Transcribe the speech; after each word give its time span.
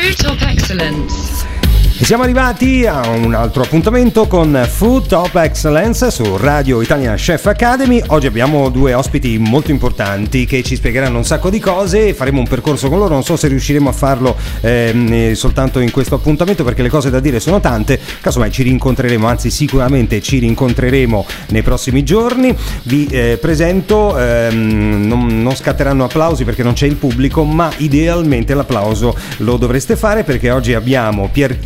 Food 0.00 0.16
Top 0.16 0.42
Excellence. 0.42 1.59
E 2.00 2.04
siamo 2.06 2.22
arrivati 2.22 2.86
a 2.86 3.06
un 3.08 3.34
altro 3.34 3.62
appuntamento 3.62 4.26
con 4.26 4.66
Food 4.66 5.06
Top 5.08 5.34
Excellence 5.34 6.10
su 6.10 6.38
Radio 6.38 6.80
Italian 6.80 7.16
Chef 7.16 7.44
Academy. 7.44 8.02
Oggi 8.06 8.26
abbiamo 8.26 8.70
due 8.70 8.94
ospiti 8.94 9.36
molto 9.36 9.70
importanti 9.70 10.46
che 10.46 10.62
ci 10.62 10.76
spiegheranno 10.76 11.18
un 11.18 11.26
sacco 11.26 11.50
di 11.50 11.58
cose 11.58 12.08
e 12.08 12.14
faremo 12.14 12.38
un 12.38 12.48
percorso 12.48 12.88
con 12.88 13.00
loro. 13.00 13.12
Non 13.12 13.22
so 13.22 13.36
se 13.36 13.48
riusciremo 13.48 13.90
a 13.90 13.92
farlo 13.92 14.34
ehm, 14.62 15.34
soltanto 15.34 15.78
in 15.78 15.90
questo 15.90 16.14
appuntamento 16.14 16.64
perché 16.64 16.80
le 16.80 16.88
cose 16.88 17.10
da 17.10 17.20
dire 17.20 17.38
sono 17.38 17.60
tante. 17.60 18.00
Casomai 18.22 18.50
ci 18.50 18.62
rincontreremo, 18.62 19.26
anzi 19.26 19.50
sicuramente 19.50 20.22
ci 20.22 20.38
rincontreremo 20.38 21.26
nei 21.48 21.60
prossimi 21.60 22.02
giorni. 22.02 22.56
Vi 22.84 23.08
eh, 23.10 23.38
presento, 23.38 24.16
ehm, 24.18 25.06
non, 25.06 25.42
non 25.42 25.54
scatteranno 25.54 26.04
applausi 26.04 26.44
perché 26.44 26.62
non 26.62 26.72
c'è 26.72 26.86
il 26.86 26.96
pubblico, 26.96 27.44
ma 27.44 27.70
idealmente 27.76 28.54
l'applauso 28.54 29.14
lo 29.38 29.58
dovreste 29.58 29.96
fare 29.96 30.24
perché 30.24 30.50
oggi 30.50 30.72
abbiamo 30.72 31.28
Pier, 31.30 31.58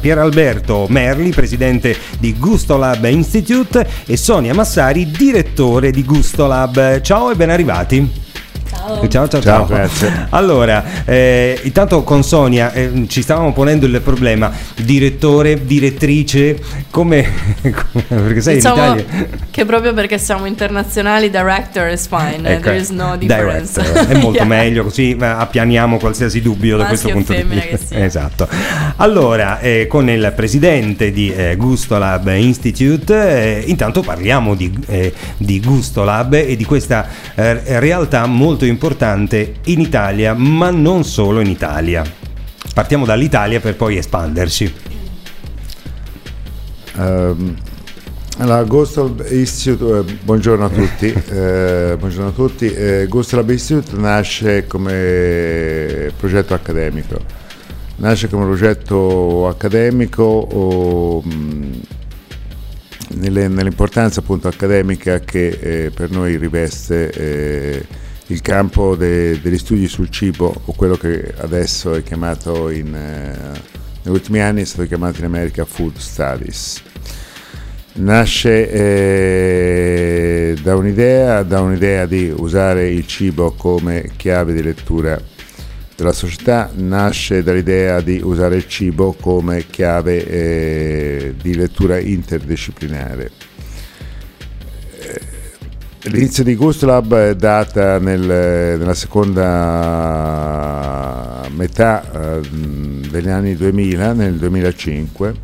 Pier 0.00 0.18
Alberto 0.18 0.86
Merli, 0.88 1.30
presidente 1.30 1.96
di 2.18 2.36
Gustolab 2.38 3.04
Institute, 3.04 3.86
e 4.06 4.16
Sonia 4.16 4.54
Massari, 4.54 5.10
direttore 5.10 5.90
di 5.90 6.04
Gustolab. 6.04 7.00
Ciao 7.00 7.30
e 7.30 7.34
ben 7.34 7.50
arrivati. 7.50 8.29
Ciao. 8.70 9.08
Ciao, 9.08 9.28
ciao, 9.28 9.28
Ciao, 9.28 9.40
ciao. 9.40 9.66
grazie. 9.66 10.28
Allora, 10.30 11.04
eh, 11.04 11.58
intanto 11.64 12.04
con 12.04 12.22
Sonia 12.22 12.72
eh, 12.72 13.06
ci 13.08 13.20
stavamo 13.22 13.52
ponendo 13.52 13.86
il 13.86 14.00
problema, 14.00 14.52
direttore, 14.76 15.64
direttrice, 15.64 16.56
come... 16.90 17.28
perché 18.06 18.40
sai 18.40 18.54
diciamo 18.54 18.84
in 18.92 18.98
Italia... 18.98 19.28
che 19.50 19.64
proprio 19.64 19.92
perché 19.92 20.18
siamo 20.18 20.46
internazionali, 20.46 21.30
director 21.30 21.90
is 21.90 22.06
fine, 22.06 22.48
Ecco, 22.48 22.62
there 22.62 22.76
is 22.76 22.90
no 22.90 23.16
difference. 23.16 23.80
director, 23.80 24.06
è 24.16 24.18
molto 24.18 24.38
Yeah. 24.40 24.48
meglio 24.48 24.84
così 24.84 25.16
eh, 25.20 25.24
appianiamo 25.24 25.98
qualsiasi 25.98 26.40
dubbio 26.40 26.78
da 26.78 26.86
questo 26.86 27.08
Maschio 27.08 27.34
punto 27.34 27.54
di 27.54 27.60
vista. 27.60 27.98
Esatto. 27.98 28.48
Allora, 28.96 29.58
eh, 29.58 29.86
con 29.86 30.08
il 30.08 30.32
presidente 30.34 31.10
di 31.10 31.30
eh, 31.30 31.56
Gustolab 31.56 32.28
Institute, 32.28 33.58
eh, 33.58 33.64
intanto 33.66 34.00
parliamo 34.00 34.54
di, 34.54 34.72
eh, 34.86 35.12
di 35.36 35.60
Gustolab 35.60 36.34
e 36.34 36.56
di 36.56 36.64
questa 36.64 37.06
eh, 37.34 37.78
realtà 37.80 38.24
molto 38.26 38.59
importante 38.64 39.56
in 39.64 39.80
Italia, 39.80 40.34
ma 40.34 40.70
non 40.70 41.04
solo 41.04 41.40
in 41.40 41.48
Italia. 41.48 42.04
Partiamo 42.74 43.04
dall'Italia 43.04 43.60
per 43.60 43.76
poi 43.76 43.96
espanderci. 43.96 44.74
Ehm, 46.96 47.56
allora, 48.38 48.62
Ghost 48.62 49.24
Institute, 49.30 49.98
eh, 50.10 50.16
buongiorno 50.22 50.64
a 50.64 50.68
tutti. 50.70 51.06
eh, 51.12 51.96
buongiorno 51.98 52.28
a 52.28 52.32
tutti. 52.32 52.72
Eh, 52.72 53.06
Ghost 53.08 53.32
Lab 53.34 53.50
Institute 53.50 53.96
nasce 53.96 54.66
come 54.66 56.10
progetto 56.16 56.54
accademico. 56.54 57.20
Nasce 57.96 58.28
come 58.28 58.46
progetto 58.46 59.46
accademico 59.46 60.22
o, 60.22 61.20
mh, 61.20 61.80
nelle- 63.16 63.48
nell'importanza 63.48 64.20
appunto 64.20 64.48
accademica 64.48 65.20
che 65.20 65.48
eh, 65.48 65.90
per 65.90 66.10
noi 66.10 66.36
riveste 66.36 67.10
eh, 67.10 67.86
il 68.30 68.42
campo 68.42 68.94
de- 68.94 69.40
degli 69.40 69.58
studi 69.58 69.88
sul 69.88 70.08
cibo 70.08 70.62
o 70.64 70.72
quello 70.72 70.96
che 70.96 71.34
adesso 71.38 71.94
è 71.94 72.02
chiamato 72.02 72.70
in, 72.70 72.94
eh, 72.94 73.60
negli 74.02 74.14
ultimi 74.14 74.40
anni 74.40 74.62
è 74.62 74.64
stato 74.64 74.86
chiamato 74.86 75.18
in 75.18 75.24
America 75.24 75.64
Food 75.64 75.96
Studies. 75.96 76.82
Nasce 77.94 78.70
eh, 78.70 80.56
da 80.62 80.76
un'idea, 80.76 81.42
da 81.42 81.60
un'idea 81.60 82.06
di 82.06 82.32
usare 82.34 82.88
il 82.88 83.04
cibo 83.06 83.52
come 83.52 84.12
chiave 84.16 84.52
di 84.52 84.62
lettura 84.62 85.20
della 85.96 86.12
società, 86.12 86.70
nasce 86.76 87.42
dall'idea 87.42 88.00
di 88.00 88.20
usare 88.22 88.56
il 88.56 88.68
cibo 88.68 89.12
come 89.20 89.66
chiave 89.68 90.24
eh, 90.24 91.34
di 91.42 91.56
lettura 91.56 91.98
interdisciplinare. 91.98 93.39
L'inizio 96.04 96.42
di 96.42 96.56
Gustlab 96.56 97.14
è 97.14 97.36
data 97.36 97.98
nel- 97.98 98.78
nella 98.78 98.94
seconda 98.94 100.40
metà 101.54 102.38
eh, 102.38 102.40
degli 103.10 103.28
anni 103.28 103.54
2000, 103.54 104.14
nel 104.14 104.36
2005, 104.36 105.34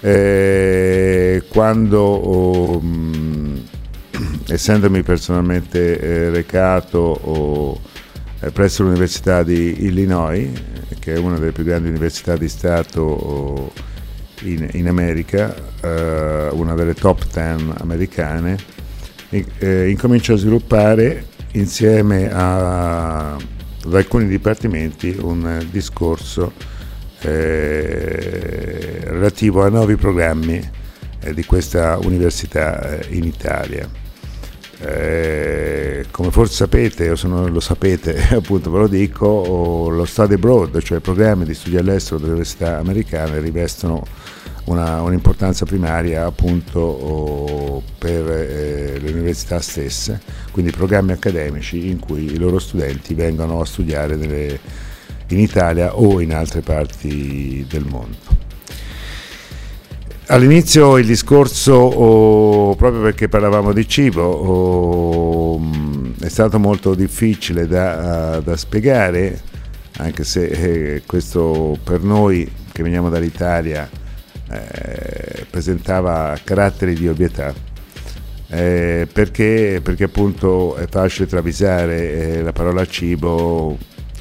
eh, 0.00 1.42
quando, 1.48 2.00
oh, 2.00 2.80
essendomi 4.48 5.02
personalmente 5.02 6.00
eh, 6.00 6.30
recato 6.30 6.98
oh, 6.98 7.78
presso 8.54 8.84
l'Università 8.84 9.42
di 9.42 9.84
Illinois, 9.84 10.48
che 10.98 11.12
è 11.12 11.18
una 11.18 11.38
delle 11.38 11.52
più 11.52 11.64
grandi 11.64 11.88
università 11.90 12.38
di 12.38 12.48
Stato 12.48 13.02
oh, 13.02 13.72
in, 14.44 14.66
in 14.72 14.88
America, 14.88 15.54
eh, 15.82 16.48
una 16.52 16.72
delle 16.74 16.94
top 16.94 17.26
10 17.30 17.72
americane, 17.80 18.56
eh, 19.30 19.88
incomincio 19.88 20.34
a 20.34 20.36
sviluppare 20.36 21.26
insieme 21.52 22.30
a- 22.30 23.34
ad 23.34 23.94
alcuni 23.94 24.26
dipartimenti 24.26 25.16
un 25.20 25.66
discorso 25.70 26.52
eh, 27.20 29.00
relativo 29.04 29.62
a 29.64 29.68
nuovi 29.68 29.96
programmi 29.96 30.70
eh, 31.20 31.34
di 31.34 31.44
questa 31.44 31.98
università 32.02 32.98
eh, 32.98 33.16
in 33.16 33.24
Italia. 33.24 33.88
Eh, 34.80 36.06
come 36.12 36.30
forse 36.30 36.54
sapete, 36.54 37.10
o 37.10 37.16
se 37.16 37.26
non 37.26 37.50
lo 37.50 37.60
sapete, 37.60 38.16
appunto 38.30 38.70
ve 38.70 38.78
lo 38.78 38.86
dico, 38.86 39.88
lo 39.90 40.04
study 40.04 40.34
abroad, 40.34 40.80
cioè 40.82 41.00
programmi 41.00 41.44
di 41.44 41.54
studio 41.54 41.80
all'estero 41.80 42.18
delle 42.18 42.32
università 42.32 42.78
americane 42.78 43.40
rivestono 43.40 44.04
una- 44.68 45.02
un'importanza 45.02 45.64
primaria 45.64 46.24
appunto 46.26 46.78
o, 46.80 47.82
per 47.98 48.28
eh, 48.30 48.98
le 49.00 49.10
università 49.10 49.60
stesse, 49.60 50.20
quindi 50.50 50.70
programmi 50.70 51.12
accademici 51.12 51.88
in 51.88 51.98
cui 51.98 52.24
i 52.32 52.38
loro 52.38 52.58
studenti 52.58 53.14
vengono 53.14 53.60
a 53.60 53.64
studiare 53.64 54.16
nelle- 54.16 54.58
in 55.28 55.38
Italia 55.40 55.96
o 55.96 56.20
in 56.20 56.32
altre 56.34 56.60
parti 56.60 57.66
del 57.68 57.84
mondo. 57.84 58.36
All'inizio 60.30 60.98
il 60.98 61.06
discorso, 61.06 61.72
oh, 61.72 62.74
proprio 62.76 63.00
perché 63.00 63.28
parlavamo 63.28 63.72
di 63.72 63.88
cibo, 63.88 64.22
oh, 64.22 65.58
mh, 65.58 66.16
è 66.20 66.28
stato 66.28 66.58
molto 66.58 66.94
difficile 66.94 67.66
da, 67.66 68.38
da 68.40 68.56
spiegare, 68.56 69.40
anche 69.98 70.24
se 70.24 70.44
eh, 70.46 71.02
questo 71.06 71.78
per 71.82 72.02
noi 72.02 72.50
che 72.72 72.82
veniamo 72.82 73.08
dall'Italia 73.08 73.88
eh, 74.50 75.46
presentava 75.50 76.38
caratteri 76.42 76.94
di 76.94 77.08
ovvietà. 77.08 77.54
Eh, 78.50 79.06
perché, 79.12 79.80
perché 79.82 80.04
appunto 80.04 80.76
è 80.76 80.86
facile 80.88 81.26
travisare 81.26 82.36
eh, 82.36 82.42
la 82.42 82.52
parola 82.52 82.86
cibo 82.86 83.76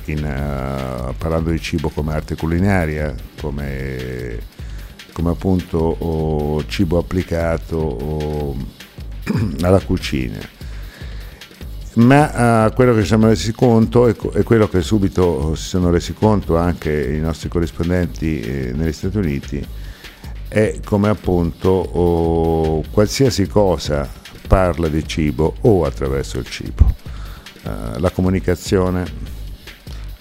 in, 0.05 0.25
eh, 0.25 1.13
parlando 1.17 1.49
di 1.51 1.61
cibo 1.61 1.89
come 1.89 2.13
arte 2.13 2.35
culinaria, 2.35 3.15
come 3.39 4.55
come 5.17 5.31
appunto 5.31 5.79
oh, 5.79 6.63
cibo 6.67 6.99
applicato 6.99 7.75
oh, 7.75 8.55
alla 9.61 9.79
cucina. 9.79 10.37
Ma 11.95 12.67
eh, 12.67 12.73
quello 12.75 12.93
che 12.93 13.01
ci 13.01 13.07
siamo 13.07 13.25
resi 13.25 13.51
conto 13.51 14.07
e, 14.07 14.15
e 14.33 14.43
quello 14.43 14.69
che 14.69 14.81
subito 14.81 15.55
si 15.55 15.69
sono 15.69 15.89
resi 15.89 16.13
conto 16.13 16.55
anche 16.55 17.15
i 17.15 17.19
nostri 17.19 17.49
corrispondenti 17.49 18.39
eh, 18.39 18.71
negli 18.75 18.93
Stati 18.93 19.17
Uniti 19.17 19.67
è 20.47 20.79
come 20.83 21.09
appunto 21.09 21.69
oh, 21.69 22.83
qualsiasi 22.91 23.47
cosa 23.47 24.09
parla 24.47 24.87
di 24.87 25.05
cibo 25.05 25.55
o 25.61 25.83
attraverso 25.85 26.37
il 26.39 26.47
cibo. 26.47 26.95
Eh, 27.63 27.99
la 27.99 28.09
comunicazione, 28.11 29.05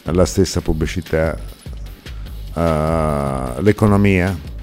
la 0.03 0.25
stessa 0.25 0.61
pubblicità, 0.61 1.37
eh, 2.55 3.63
l'economia, 3.63 4.55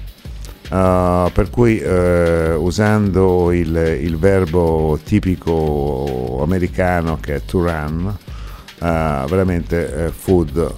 Uh, 0.70 1.30
per 1.30 1.50
cui 1.50 1.76
uh, 1.76 2.58
usando 2.58 3.52
il, 3.52 3.76
il 4.00 4.16
verbo 4.16 4.98
tipico 5.04 6.40
americano 6.42 7.18
che 7.20 7.34
è 7.34 7.44
to 7.44 7.62
run, 7.62 8.06
uh, 8.06 9.26
veramente 9.28 10.10
food 10.16 10.74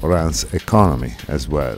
runs 0.00 0.46
economy 0.52 1.12
as 1.26 1.48
well. 1.48 1.76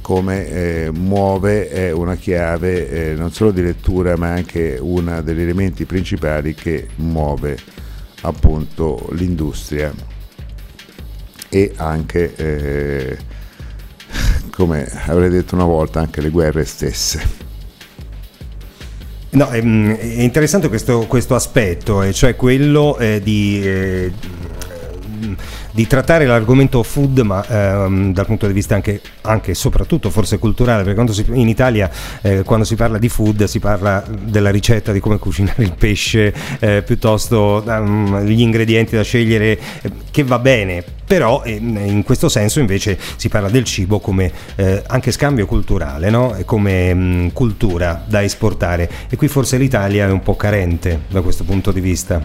Come 0.00 0.48
eh, 0.48 0.90
muove 0.92 1.68
è 1.68 1.90
una 1.92 2.16
chiave 2.16 2.88
eh, 3.10 3.14
non 3.14 3.32
solo 3.32 3.50
di 3.50 3.62
lettura 3.62 4.16
ma 4.16 4.28
anche 4.28 4.78
uno 4.80 5.20
degli 5.22 5.40
elementi 5.40 5.84
principali 5.84 6.54
che 6.54 6.88
muove 6.96 7.58
appunto 8.22 9.08
l'industria 9.12 9.92
e 11.48 11.72
anche 11.76 12.34
eh, 12.36 13.18
come 14.50 14.88
avrei 15.06 15.28
detto 15.28 15.54
una 15.54 15.64
volta, 15.64 16.00
anche 16.00 16.20
le 16.20 16.30
guerre 16.30 16.64
stesse. 16.64 17.48
No, 19.30 19.48
è, 19.48 19.60
è 19.62 20.22
interessante 20.22 20.68
questo, 20.68 21.06
questo 21.06 21.34
aspetto, 21.34 22.12
cioè 22.12 22.34
quello 22.34 22.98
eh, 22.98 23.20
di, 23.22 23.60
eh, 23.64 24.12
di 25.72 25.86
trattare 25.86 26.26
l'argomento 26.26 26.82
food, 26.82 27.20
ma 27.20 27.44
ehm, 27.46 28.12
dal 28.12 28.26
punto 28.26 28.46
di 28.46 28.52
vista 28.52 28.74
anche, 28.74 29.00
e 29.44 29.54
soprattutto 29.54 30.10
forse 30.10 30.38
culturale, 30.38 30.82
perché 30.82 31.12
si, 31.12 31.24
in 31.32 31.48
Italia 31.48 31.90
eh, 32.22 32.42
quando 32.42 32.64
si 32.64 32.74
parla 32.74 32.98
di 32.98 33.08
food 33.08 33.44
si 33.44 33.58
parla 33.58 34.04
della 34.08 34.50
ricetta 34.50 34.92
di 34.92 35.00
come 35.00 35.18
cucinare 35.18 35.62
il 35.62 35.74
pesce, 35.76 36.34
eh, 36.58 36.82
piuttosto 36.82 37.62
um, 37.66 38.20
gli 38.20 38.40
ingredienti 38.40 38.96
da 38.96 39.02
scegliere, 39.02 39.58
eh, 39.82 39.90
che 40.10 40.24
va 40.24 40.38
bene, 40.38 40.84
però 41.10 41.42
in 41.44 42.02
questo 42.04 42.28
senso 42.28 42.60
invece 42.60 42.96
si 43.16 43.28
parla 43.28 43.48
del 43.48 43.64
cibo 43.64 43.98
come 43.98 44.30
eh, 44.54 44.82
anche 44.86 45.10
scambio 45.10 45.44
culturale, 45.44 46.08
no? 46.08 46.36
come 46.44 46.94
mh, 46.94 47.32
cultura 47.32 48.04
da 48.06 48.22
esportare 48.22 48.88
e 49.08 49.16
qui 49.16 49.26
forse 49.26 49.56
l'Italia 49.56 50.06
è 50.06 50.10
un 50.10 50.22
po' 50.22 50.36
carente 50.36 51.00
da 51.08 51.20
questo 51.20 51.42
punto 51.42 51.72
di 51.72 51.80
vista. 51.80 52.24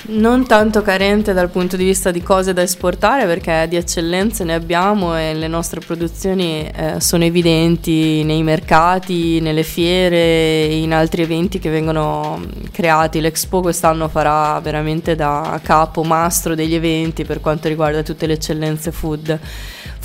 Non 0.00 0.46
tanto 0.46 0.80
carente 0.80 1.32
dal 1.32 1.50
punto 1.50 1.76
di 1.76 1.84
vista 1.84 2.12
di 2.12 2.22
cose 2.22 2.52
da 2.52 2.62
esportare 2.62 3.26
perché 3.26 3.66
di 3.68 3.74
eccellenze 3.74 4.44
ne 4.44 4.54
abbiamo 4.54 5.18
e 5.18 5.34
le 5.34 5.48
nostre 5.48 5.80
produzioni 5.80 6.64
eh, 6.66 7.00
sono 7.00 7.24
evidenti 7.24 8.22
nei 8.22 8.44
mercati, 8.44 9.40
nelle 9.40 9.64
fiere, 9.64 10.66
in 10.66 10.94
altri 10.94 11.22
eventi 11.22 11.58
che 11.58 11.68
vengono 11.68 12.40
creati. 12.70 13.20
L'Expo 13.20 13.60
quest'anno 13.60 14.06
farà 14.08 14.60
veramente 14.60 15.16
da 15.16 15.58
capo 15.64 16.04
mastro 16.04 16.54
degli 16.54 16.74
eventi 16.74 17.24
per 17.24 17.40
quanto 17.40 17.66
riguarda 17.66 18.02
tutte 18.04 18.26
le 18.26 18.34
eccellenze 18.34 18.92
food. 18.92 19.38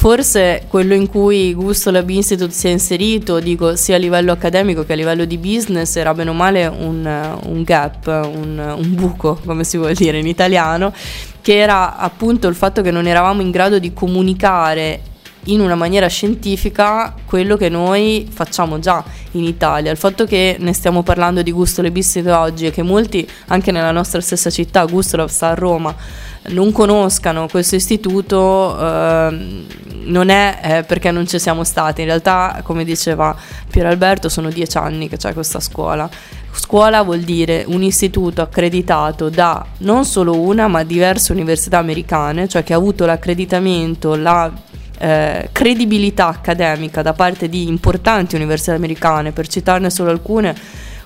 Forse 0.04 0.64
quello 0.68 0.96
in 0.96 1.08
cui 1.08 1.54
Gusto 1.54 1.90
Lab 1.90 2.10
Institute 2.10 2.52
si 2.52 2.68
è 2.68 2.72
inserito, 2.72 3.40
dico 3.40 3.78
sia 3.78 3.96
a 3.96 3.98
livello 3.98 4.34
accademico 4.34 4.84
che 4.84 4.92
a 4.92 4.96
livello 4.98 5.24
di 5.24 5.38
business, 5.38 5.96
era 5.96 6.14
bene 6.14 6.30
o 6.30 6.34
male 6.34 6.68
un, 6.68 7.40
un 7.46 7.64
gap, 7.64 8.08
un, 8.08 8.76
un 8.78 8.96
buco, 8.96 9.40
come 9.46 9.64
si 9.64 9.78
vuol 9.78 9.94
dire 9.94 10.20
in 10.20 10.28
italiano, 10.28 10.92
che 11.40 11.58
era 11.58 11.96
appunto 11.96 12.50
il 12.50 12.56
fatto 12.56 12.82
che 12.82 12.92
non 12.92 13.08
eravamo 13.08 13.42
in 13.42 13.50
grado 13.50 13.80
di 13.80 13.94
comunicare 13.94 15.00
in 15.46 15.60
una 15.60 15.76
maniera 15.76 16.08
scientifica 16.08 17.14
quello 17.26 17.58
che 17.58 17.70
noi 17.70 18.28
facciamo 18.32 18.80
già 18.80 19.04
in 19.32 19.44
Italia. 19.44 19.92
Il 19.92 19.98
fatto 19.98 20.26
che 20.26 20.58
ne 20.60 20.74
stiamo 20.74 21.04
parlando 21.04 21.42
di 21.42 21.52
Gusto 21.52 21.82
Le 21.82 21.92
Bistite 21.92 22.32
oggi 22.32 22.66
e 22.68 22.72
che 22.72 22.84
molti, 22.84 23.28
anche 23.48 23.72
nella 23.72 23.92
nostra 23.92 24.22
stessa 24.22 24.50
città, 24.50 24.86
Gusto 24.86 25.28
sta 25.28 25.50
a 25.50 25.54
Roma, 25.54 25.96
non 26.50 26.72
conoscano 26.72 27.48
questo 27.48 27.76
istituto 27.76 28.78
eh, 28.78 29.64
non 30.04 30.30
è 30.30 30.60
eh, 30.62 30.84
perché 30.84 31.12
non 31.12 31.28
ci 31.28 31.40
siamo 31.40 31.64
stati, 31.64 32.02
in 32.02 32.08
realtà 32.08 32.60
come 32.64 32.84
diceva 32.84 33.36
Pier 33.70 33.86
Alberto 33.86 34.28
sono 34.30 34.50
dieci 34.50 34.78
anni 34.78 35.08
che 35.08 35.18
c'è 35.18 35.34
questa 35.34 35.60
scuola. 35.60 36.10
Scuola 36.56 37.02
vuol 37.02 37.22
dire 37.22 37.64
un 37.68 37.82
istituto 37.82 38.42
accreditato 38.42 39.30
da 39.30 39.66
non 39.80 40.06
solo 40.06 40.40
una 40.40 40.68
ma 40.68 40.84
diverse 40.84 41.32
università 41.32 41.80
americane, 41.80 42.48
cioè 42.48 42.64
che 42.64 42.74
ha 42.74 42.78
avuto 42.78 43.06
l'accreditamento, 43.06 44.16
la 44.16 44.52
eh, 45.04 45.50
credibilità 45.52 46.28
accademica 46.28 47.02
da 47.02 47.12
parte 47.12 47.50
di 47.50 47.68
importanti 47.68 48.36
università 48.36 48.74
americane, 48.74 49.34
per 49.34 49.48
citarne 49.48 49.90
solo 49.90 50.12
alcune 50.12 50.56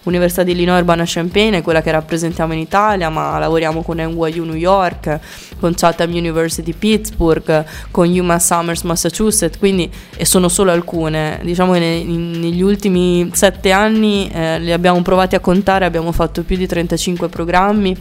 Università 0.04 0.44
di 0.44 0.52
Illinois 0.52 0.80
Urbana-Champaign 0.80 1.56
è 1.56 1.62
quella 1.62 1.82
che 1.82 1.92
rappresentiamo 1.92 2.54
in 2.54 2.60
Italia, 2.60 3.10
ma 3.10 3.38
lavoriamo 3.40 3.82
con 3.82 3.98
NYU 3.98 4.46
New 4.46 4.56
York, 4.56 5.20
con 5.60 5.74
Chatham 5.76 6.14
University 6.14 6.74
Pittsburgh, 6.74 7.66
con 7.92 8.08
UMass 8.08 8.46
Summers 8.46 8.84
Massachusetts, 8.84 9.58
quindi 9.58 9.90
e 10.16 10.26
sono 10.26 10.48
solo 10.48 10.72
alcune. 10.72 11.40
Diciamo 11.44 11.74
che 11.74 11.80
negli 11.80 12.62
ultimi 12.62 13.30
sette 13.34 13.72
anni 13.72 14.30
eh, 14.32 14.60
li 14.60 14.72
abbiamo 14.72 15.02
provati 15.02 15.36
a 15.36 15.40
contare, 15.40 15.84
abbiamo 15.84 16.12
fatto 16.14 16.44
più 16.44 16.56
di 16.56 16.68
35 16.68 17.28
programmi 17.28 17.96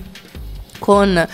con 0.87 1.27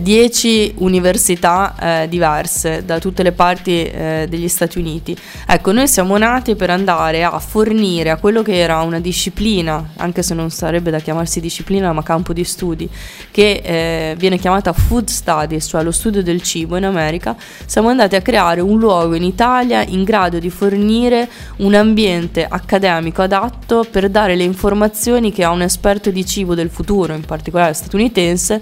10 0.00 0.48
eh, 0.48 0.74
università 0.76 1.74
eh, 2.04 2.08
diverse 2.08 2.84
da 2.84 3.00
tutte 3.00 3.24
le 3.24 3.32
parti 3.32 3.82
eh, 3.82 4.26
degli 4.28 4.46
Stati 4.46 4.78
Uniti. 4.78 5.16
Ecco, 5.44 5.72
noi 5.72 5.88
siamo 5.88 6.16
nati 6.16 6.54
per 6.54 6.70
andare 6.70 7.24
a 7.24 7.36
fornire 7.40 8.10
a 8.10 8.16
quello 8.16 8.42
che 8.42 8.56
era 8.56 8.82
una 8.82 9.00
disciplina, 9.00 9.90
anche 9.96 10.22
se 10.22 10.34
non 10.34 10.50
sarebbe 10.50 10.92
da 10.92 11.00
chiamarsi 11.00 11.40
disciplina, 11.40 11.92
ma 11.92 12.04
campo 12.04 12.32
di 12.32 12.44
studi, 12.44 12.88
che 13.32 14.14
viene 14.16 14.38
chiamata 14.38 14.72
Food 14.72 15.08
Studies, 15.08 15.66
cioè 15.66 15.82
lo 15.82 15.90
studio 15.90 16.22
del 16.22 16.42
cibo 16.42 16.76
in 16.76 16.84
America, 16.84 17.34
siamo 17.66 17.88
andati 17.88 18.14
a 18.14 18.22
creare 18.22 18.60
un 18.60 18.78
luogo 18.78 19.14
in 19.14 19.24
Italia 19.24 19.82
in 19.82 20.04
grado 20.04 20.38
di 20.38 20.50
fornire 20.50 21.28
un 21.56 21.74
ambiente 21.74 22.46
accademico 22.48 23.22
adatto 23.22 23.84
per 23.90 24.08
dare 24.08 24.36
le 24.36 24.44
informazioni 24.44 25.32
che 25.32 25.42
a 25.42 25.50
un 25.50 25.62
esperto 25.62 26.10
di 26.10 26.24
cibo 26.24 26.54
del 26.54 26.70
futuro, 26.70 27.14
in 27.14 27.24
particolare 27.24 27.72
statunitense, 27.72 28.60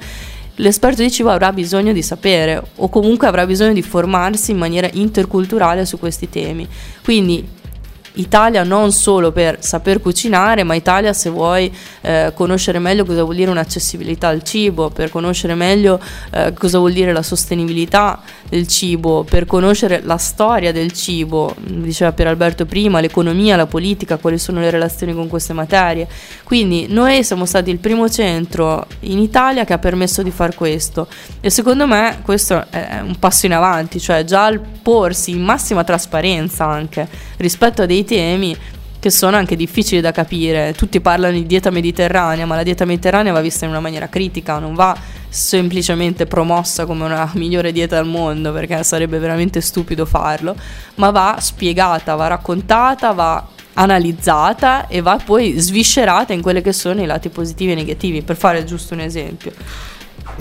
l'esperto 0.56 1.02
di 1.02 1.10
cibo 1.10 1.30
avrà 1.30 1.52
bisogno 1.52 1.92
di 1.92 2.02
sapere 2.02 2.62
o 2.76 2.88
comunque 2.88 3.26
avrà 3.26 3.46
bisogno 3.46 3.72
di 3.72 3.82
formarsi 3.82 4.52
in 4.52 4.58
maniera 4.58 4.88
interculturale 4.92 5.84
su 5.84 5.98
questi 5.98 6.28
temi. 6.28 6.66
Quindi 7.02 7.46
Italia 8.14 8.62
non 8.62 8.92
solo 8.92 9.32
per 9.32 9.58
saper 9.60 10.00
cucinare, 10.00 10.62
ma 10.62 10.74
Italia 10.74 11.12
se 11.12 11.30
vuoi 11.30 11.74
eh, 12.02 12.32
conoscere 12.34 12.78
meglio 12.78 13.04
cosa 13.04 13.22
vuol 13.22 13.36
dire 13.36 13.50
un'accessibilità 13.50 14.28
al 14.28 14.42
cibo, 14.42 14.90
per 14.90 15.10
conoscere 15.10 15.54
meglio 15.54 16.00
eh, 16.30 16.52
cosa 16.52 16.78
vuol 16.78 16.92
dire 16.92 17.12
la 17.12 17.22
sostenibilità 17.22 18.20
del 18.48 18.68
cibo, 18.68 19.24
per 19.28 19.46
conoscere 19.46 20.00
la 20.04 20.16
storia 20.16 20.72
del 20.72 20.92
cibo, 20.92 21.54
diceva 21.58 22.12
per 22.12 22.28
Alberto 22.28 22.66
prima, 22.66 23.00
l'economia, 23.00 23.56
la 23.56 23.66
politica, 23.66 24.16
quali 24.16 24.38
sono 24.38 24.60
le 24.60 24.70
relazioni 24.70 25.12
con 25.12 25.28
queste 25.28 25.52
materie. 25.52 26.06
Quindi 26.44 26.86
noi 26.88 27.24
siamo 27.24 27.46
stati 27.46 27.70
il 27.70 27.78
primo 27.78 28.08
centro 28.08 28.86
in 29.00 29.18
Italia 29.18 29.64
che 29.64 29.72
ha 29.72 29.78
permesso 29.78 30.22
di 30.22 30.30
fare 30.30 30.54
questo 30.54 31.08
e 31.40 31.50
secondo 31.50 31.86
me 31.86 32.20
questo 32.22 32.66
è 32.70 33.00
un 33.02 33.18
passo 33.18 33.46
in 33.46 33.54
avanti, 33.54 33.98
cioè 33.98 34.24
già 34.24 34.44
al 34.44 34.60
porsi 34.60 35.32
in 35.32 35.42
massima 35.42 35.82
trasparenza 35.82 36.66
anche 36.66 37.08
rispetto 37.44 37.82
a 37.82 37.86
dei 37.86 38.04
temi 38.04 38.56
che 38.98 39.10
sono 39.10 39.36
anche 39.36 39.54
difficili 39.54 40.00
da 40.00 40.12
capire. 40.12 40.72
Tutti 40.74 40.98
parlano 40.98 41.34
di 41.34 41.44
dieta 41.44 41.68
mediterranea, 41.68 42.46
ma 42.46 42.56
la 42.56 42.62
dieta 42.62 42.86
mediterranea 42.86 43.34
va 43.34 43.42
vista 43.42 43.66
in 43.66 43.70
una 43.70 43.80
maniera 43.80 44.08
critica, 44.08 44.58
non 44.58 44.74
va 44.74 44.96
semplicemente 45.28 46.24
promossa 46.24 46.86
come 46.86 47.04
una 47.04 47.30
migliore 47.36 47.70
dieta 47.70 47.98
al 47.98 48.06
mondo, 48.06 48.50
perché 48.50 48.82
sarebbe 48.82 49.18
veramente 49.18 49.60
stupido 49.60 50.06
farlo, 50.06 50.56
ma 50.94 51.10
va 51.10 51.36
spiegata, 51.38 52.14
va 52.14 52.28
raccontata, 52.28 53.12
va 53.12 53.46
analizzata 53.74 54.86
e 54.86 55.02
va 55.02 55.20
poi 55.22 55.58
sviscerata 55.58 56.32
in 56.32 56.40
quelli 56.40 56.62
che 56.62 56.72
sono 56.72 57.02
i 57.02 57.06
lati 57.06 57.28
positivi 57.28 57.72
e 57.72 57.74
negativi, 57.74 58.22
per 58.22 58.36
fare 58.36 58.64
giusto 58.64 58.94
un 58.94 59.00
esempio. 59.00 59.52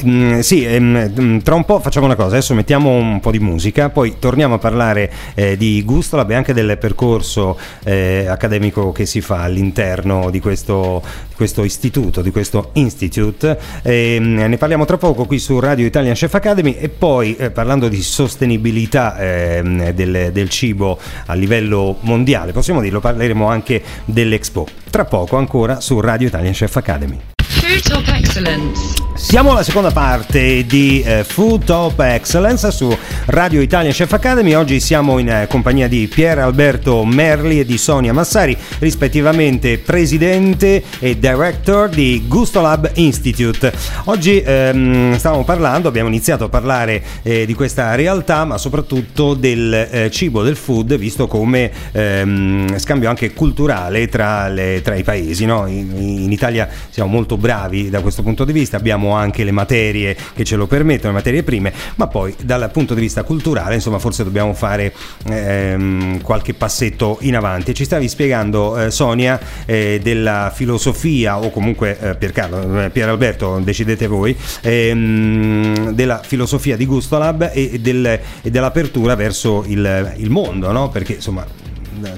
Mm, 0.05 0.39
sì, 0.39 0.65
ehm, 0.65 1.41
tra 1.41 1.55
un 1.55 1.65
po' 1.65 1.79
facciamo 1.79 2.07
una 2.07 2.15
cosa, 2.15 2.29
adesso 2.29 2.53
mettiamo 2.53 2.89
un 2.89 3.19
po' 3.19 3.31
di 3.31 3.39
musica, 3.39 3.89
poi 3.89 4.15
torniamo 4.19 4.55
a 4.55 4.57
parlare 4.57 5.11
eh, 5.35 5.55
di 5.55 5.83
Gustolab 5.83 6.31
e 6.31 6.33
anche 6.33 6.53
del 6.53 6.77
percorso 6.79 7.57
eh, 7.83 8.25
accademico 8.27 8.91
che 8.91 9.05
si 9.05 9.21
fa 9.21 9.43
all'interno 9.43 10.29
di 10.29 10.39
questo, 10.39 11.01
questo 11.35 11.63
istituto, 11.63 12.21
di 12.21 12.31
questo 12.31 12.71
institute. 12.73 13.57
Eh, 13.83 14.17
ne 14.19 14.57
parliamo 14.57 14.85
tra 14.85 14.97
poco 14.97 15.25
qui 15.25 15.39
su 15.39 15.59
Radio 15.59 15.85
Italian 15.85 16.15
Chef 16.15 16.33
Academy 16.33 16.73
e 16.73 16.89
poi 16.89 17.35
eh, 17.35 17.51
parlando 17.51 17.87
di 17.87 18.01
sostenibilità 18.01 19.17
ehm, 19.17 19.91
del, 19.91 20.31
del 20.31 20.49
cibo 20.49 20.97
a 21.27 21.33
livello 21.33 21.97
mondiale, 22.01 22.51
possiamo 22.51 22.81
dirlo, 22.81 22.99
parleremo 22.99 23.47
anche 23.47 23.81
dell'Expo. 24.05 24.67
Tra 24.89 25.05
poco 25.05 25.37
ancora 25.37 25.79
su 25.79 25.99
Radio 25.99 26.27
Italian 26.27 26.53
Chef 26.53 26.75
Academy. 26.75 27.19
Food 27.43 27.81
Top 27.81 28.07
Excellence. 28.07 29.02
Siamo 29.15 29.51
alla 29.51 29.63
seconda 29.63 29.91
parte 29.91 30.65
di 30.65 31.01
eh, 31.03 31.23
Food 31.23 31.65
Top 31.65 31.99
Excellence 31.99 32.71
su 32.71 32.95
Radio 33.25 33.61
Italia 33.61 33.91
Chef 33.91 34.11
Academy. 34.11 34.53
Oggi 34.53 34.81
siamo 34.81 35.17
in 35.17 35.29
eh, 35.29 35.47
compagnia 35.47 35.87
di 35.87 36.09
Pier 36.13 36.39
Alberto 36.39 37.05
Merli 37.05 37.61
e 37.61 37.65
di 37.65 37.77
Sonia 37.77 38.11
Massari, 38.11 38.57
rispettivamente 38.79 39.77
presidente 39.77 40.83
e 40.99 41.17
director 41.17 41.87
di 41.87 42.25
Gusto 42.27 42.59
Lab 42.59 42.91
Institute. 42.95 43.71
Oggi 44.05 44.41
ehm, 44.45 45.15
stavamo 45.17 45.45
parlando, 45.45 45.87
abbiamo 45.87 46.09
iniziato 46.09 46.43
a 46.43 46.49
parlare 46.49 47.01
eh, 47.21 47.45
di 47.45 47.53
questa 47.53 47.95
realtà, 47.95 48.43
ma 48.43 48.57
soprattutto 48.57 49.35
del 49.35 49.73
eh, 49.73 50.11
cibo, 50.11 50.43
del 50.43 50.57
food, 50.57 50.97
visto 50.97 51.25
come 51.27 51.71
ehm, 51.93 52.77
scambio 52.77 53.07
anche 53.07 53.33
culturale 53.33 54.09
tra, 54.09 54.49
le, 54.49 54.81
tra 54.83 54.95
i 54.95 55.03
paesi. 55.03 55.45
No? 55.45 55.65
In, 55.67 55.95
in 55.95 56.31
Italia 56.31 56.67
siamo 56.89 57.09
molto 57.09 57.37
bravi 57.37 57.89
da 57.89 58.01
questo 58.01 58.21
punto 58.21 58.43
di 58.43 58.51
vista, 58.51 58.75
abbiamo 58.75 59.13
anche 59.13 59.45
le 59.45 59.51
materie 59.51 60.13
che 60.35 60.43
ce 60.43 60.57
lo 60.57 60.67
permettono, 60.67 61.13
le 61.13 61.19
materie 61.19 61.43
prime, 61.43 61.71
ma 61.95 62.07
poi 62.07 62.35
dal 62.43 62.69
punto 62.69 62.93
di 62.93 62.99
vista 62.99 63.12
culturale, 63.21 63.75
insomma, 63.75 63.99
forse 63.99 64.23
dobbiamo 64.23 64.55
fare 64.55 64.91
ehm, 65.25 66.21
qualche 66.21 66.55
passetto 66.55 67.17
in 67.21 67.35
avanti. 67.35 67.75
Ci 67.75 67.85
stavi 67.85 68.09
spiegando, 68.09 68.75
eh, 68.79 68.89
Sonia, 68.89 69.39
eh, 69.65 69.99
della 70.01 70.51
filosofia, 70.51 71.37
o 71.37 71.51
comunque 71.51 71.99
eh, 71.99 72.09
eh, 72.09 72.89
Pier 72.89 73.09
Alberto, 73.09 73.59
decidete 73.59 74.07
voi, 74.07 74.35
ehm, 74.61 75.91
della 75.91 76.21
filosofia 76.23 76.75
di 76.75 76.87
Gustolab 76.87 77.51
e, 77.53 77.79
del, 77.79 78.19
e 78.41 78.49
dell'apertura 78.49 79.13
verso 79.15 79.63
il, 79.67 80.13
il 80.17 80.29
mondo, 80.31 80.71
no? 80.71 80.89
Perché 80.89 81.13
insomma 81.13 81.45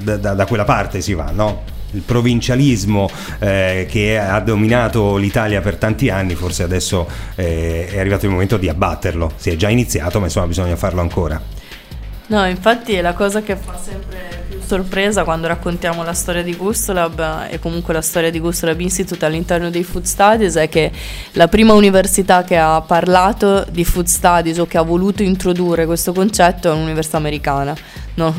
da, 0.02 0.18
da, 0.18 0.34
da, 0.34 0.46
quella 0.46 0.64
parte 0.64 1.02
si 1.02 1.14
va, 1.14 1.32
no? 1.32 1.74
Il 1.96 2.02
provincialismo 2.02 3.10
eh, 3.40 3.88
che 3.90 4.20
ha 4.20 4.40
dominato 4.40 5.16
l'Italia 5.18 5.62
per 5.62 5.78
tanti 5.78 6.10
anni, 6.10 6.36
forse 6.36 6.64
adesso 6.64 7.08
eh, 7.36 7.88
è 7.88 8.00
arrivato 8.00 8.26
il 8.26 8.32
momento 8.32 8.58
di 8.58 8.70
abbatterlo. 8.70 9.32
Si 9.36 9.50
è 9.50 9.56
già 9.56 9.70
iniziato, 9.70 10.20
ma 10.20 10.26
insomma 10.26 10.48
bisogna 10.48 10.76
farlo 10.76 11.02
ancora. 11.02 11.42
No, 12.28 12.46
infatti 12.48 12.94
è 12.94 13.02
la 13.02 13.14
cosa 13.14 13.42
che 13.42 13.56
fa 13.56 13.78
sempre 13.78 14.45
sorpresa 14.66 15.24
quando 15.24 15.48
raccontiamo 15.48 16.04
la 16.04 16.14
storia 16.14 16.42
di 16.42 16.56
Gustolab 16.56 17.48
e 17.50 17.60
comunque 17.60 17.94
la 17.94 18.02
storia 18.02 18.32
di 18.32 18.40
Gustolab 18.40 18.80
Institute 18.80 19.24
all'interno 19.24 19.70
dei 19.70 19.84
Food 19.84 20.06
Studies 20.06 20.56
è 20.56 20.68
che 20.68 20.92
la 21.34 21.48
prima 21.48 21.74
università 21.74 22.44
che 22.44 22.58
ha 22.58 22.82
parlato 22.82 23.66
di 23.70 23.86
Food 23.86 24.08
Studies 24.08 24.58
o 24.58 24.66
che 24.66 24.78
ha 24.78 24.82
voluto 24.82 25.24
introdurre 25.24 25.86
questo 25.86 26.14
concetto 26.14 26.70
è 26.70 26.74
un'università 26.74 27.18
americana, 27.18 27.76
non 28.16 28.34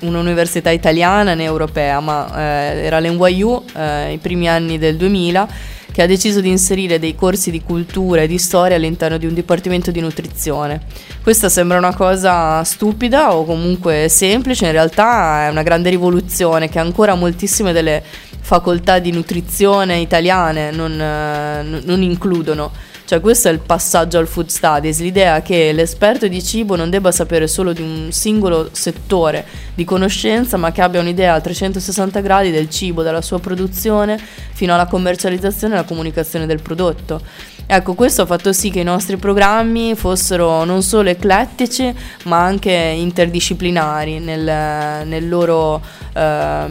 un'università 0.00 0.70
italiana 0.70 1.34
né 1.34 1.44
europea, 1.44 2.00
ma 2.00 2.28
eh, 2.34 2.84
era 2.84 2.98
l'NYU 2.98 3.64
eh, 3.74 4.12
i 4.12 4.18
primi 4.18 4.48
anni 4.48 4.78
del 4.78 4.96
2000 4.96 5.74
che 5.96 6.02
ha 6.02 6.06
deciso 6.06 6.42
di 6.42 6.50
inserire 6.50 6.98
dei 6.98 7.14
corsi 7.14 7.50
di 7.50 7.62
cultura 7.62 8.20
e 8.20 8.26
di 8.26 8.36
storia 8.36 8.76
all'interno 8.76 9.16
di 9.16 9.24
un 9.24 9.32
dipartimento 9.32 9.90
di 9.90 10.00
nutrizione. 10.00 10.82
Questa 11.22 11.48
sembra 11.48 11.78
una 11.78 11.94
cosa 11.94 12.62
stupida 12.64 13.34
o 13.34 13.46
comunque 13.46 14.08
semplice, 14.10 14.66
in 14.66 14.72
realtà 14.72 15.46
è 15.46 15.48
una 15.48 15.62
grande 15.62 15.88
rivoluzione 15.88 16.68
che 16.68 16.78
ancora 16.78 17.14
moltissime 17.14 17.72
delle 17.72 18.02
facoltà 18.40 18.98
di 18.98 19.10
nutrizione 19.10 19.96
italiane 19.96 20.70
non, 20.70 21.00
eh, 21.00 21.62
non 21.62 22.02
includono. 22.02 22.72
Cioè 23.06 23.20
questo 23.20 23.46
è 23.46 23.52
il 23.52 23.60
passaggio 23.60 24.18
al 24.18 24.26
food 24.26 24.48
studies, 24.48 24.98
l'idea 24.98 25.40
che 25.40 25.70
l'esperto 25.70 26.26
di 26.26 26.42
cibo 26.42 26.74
non 26.74 26.90
debba 26.90 27.12
sapere 27.12 27.46
solo 27.46 27.72
di 27.72 27.80
un 27.80 28.08
singolo 28.10 28.70
settore 28.72 29.46
di 29.76 29.84
conoscenza, 29.84 30.56
ma 30.56 30.72
che 30.72 30.82
abbia 30.82 30.98
un'idea 30.98 31.34
a 31.34 31.40
360 31.40 32.18
gradi 32.20 32.50
del 32.50 32.68
cibo, 32.68 33.04
dalla 33.04 33.22
sua 33.22 33.38
produzione 33.38 34.18
fino 34.18 34.74
alla 34.74 34.86
commercializzazione 34.86 35.74
e 35.74 35.78
alla 35.78 35.86
comunicazione 35.86 36.46
del 36.46 36.60
prodotto. 36.60 37.20
Ecco, 37.68 37.94
questo 37.94 38.22
ha 38.22 38.26
fatto 38.26 38.52
sì 38.52 38.70
che 38.70 38.78
i 38.78 38.84
nostri 38.84 39.16
programmi 39.16 39.96
fossero 39.96 40.62
non 40.62 40.82
solo 40.82 41.08
eclettici, 41.08 41.92
ma 42.24 42.44
anche 42.44 42.72
interdisciplinari 42.72 44.20
nel, 44.20 45.04
nel, 45.04 45.28
loro, 45.28 45.82
eh, 46.16 46.66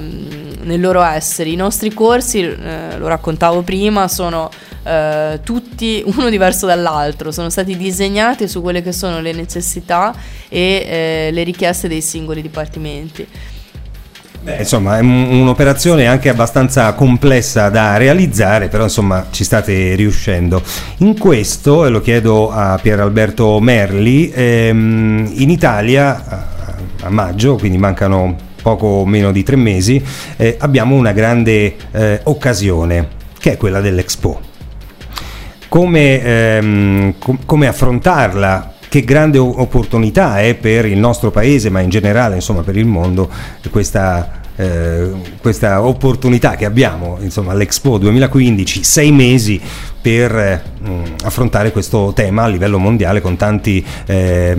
nel 0.63 0.79
loro, 0.79 1.03
essere. 1.03 1.49
I 1.49 1.55
nostri 1.55 1.93
corsi, 1.93 2.41
eh, 2.41 2.97
lo 2.97 3.07
raccontavo 3.07 3.61
prima, 3.61 4.07
sono 4.07 4.49
eh, 4.83 5.39
tutti 5.43 6.01
uno 6.17 6.29
diverso 6.29 6.65
dall'altro, 6.65 7.31
sono 7.31 7.49
stati 7.49 7.77
disegnati 7.77 8.47
su 8.47 8.61
quelle 8.61 8.81
che 8.81 8.91
sono 8.91 9.19
le 9.19 9.33
necessità 9.33 10.15
e 10.49 10.85
eh, 10.87 11.29
le 11.31 11.43
richieste 11.43 11.87
dei 11.87 12.01
singoli 12.01 12.41
dipartimenti. 12.41 13.27
Beh, 14.41 14.57
insomma, 14.57 14.97
è 14.97 15.01
un'operazione 15.01 16.05
anche 16.05 16.29
abbastanza 16.29 16.93
complessa 16.93 17.69
da 17.69 17.97
realizzare, 17.97 18.67
però 18.67 18.83
insomma 18.83 19.27
ci 19.31 19.43
state 19.43 19.95
riuscendo. 19.95 20.61
In 20.97 21.17
questo, 21.17 21.83
e 21.85 21.89
lo 21.89 21.99
chiedo 21.99 22.51
a 22.51 22.77
Pier 22.79 22.99
Alberto 22.99 23.59
Merli, 23.59 24.31
ehm, 24.31 25.31
in 25.33 25.49
Italia 25.49 26.53
a 27.01 27.09
maggio, 27.09 27.55
quindi 27.55 27.79
mancano 27.79 28.53
poco 28.65 29.05
meno 29.05 29.31
di 29.31 29.43
tre 29.43 29.57
mesi, 29.57 30.03
eh, 30.37 30.55
abbiamo 30.57 30.95
una 30.95 31.11
grande 31.11 31.75
eh, 31.91 32.19
occasione, 32.23 33.09
che 33.37 33.51
è 33.51 33.57
quella 33.57 33.79
dell'Expo. 33.79 34.41
Come, 35.67 36.23
ehm, 36.23 37.13
com- 37.19 37.37
come 37.45 37.67
affrontarla? 37.67 38.73
Che 38.89 39.03
grande 39.03 39.37
opportunità 39.37 40.39
è 40.39 40.55
per 40.55 40.87
il 40.87 40.97
nostro 40.97 41.29
paese, 41.29 41.69
ma 41.69 41.81
in 41.81 41.89
generale 41.89 42.35
insomma, 42.35 42.61
per 42.61 42.75
il 42.75 42.87
mondo, 42.87 43.29
questa, 43.69 44.41
eh, 44.55 45.11
questa 45.39 45.83
opportunità 45.83 46.55
che 46.55 46.65
abbiamo 46.65 47.17
insomma, 47.19 47.51
all'Expo 47.51 47.99
2015, 47.99 48.83
sei 48.83 49.11
mesi 49.11 49.61
per 50.05 50.37
eh, 50.37 50.61
affrontare 51.23 51.71
questo 51.71 52.13
tema 52.13 52.43
a 52.43 52.47
livello 52.47 52.77
mondiale 52.77 53.21
con 53.21 53.37
tanti, 53.37 53.83
eh, 54.05 54.55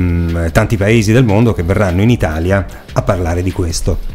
tanti 0.50 0.76
paesi 0.76 1.12
del 1.12 1.22
mondo 1.22 1.52
che 1.52 1.62
verranno 1.62 2.02
in 2.02 2.10
Italia 2.10 2.66
a 2.92 3.02
parlare 3.02 3.44
di 3.44 3.52
questo 3.52 4.14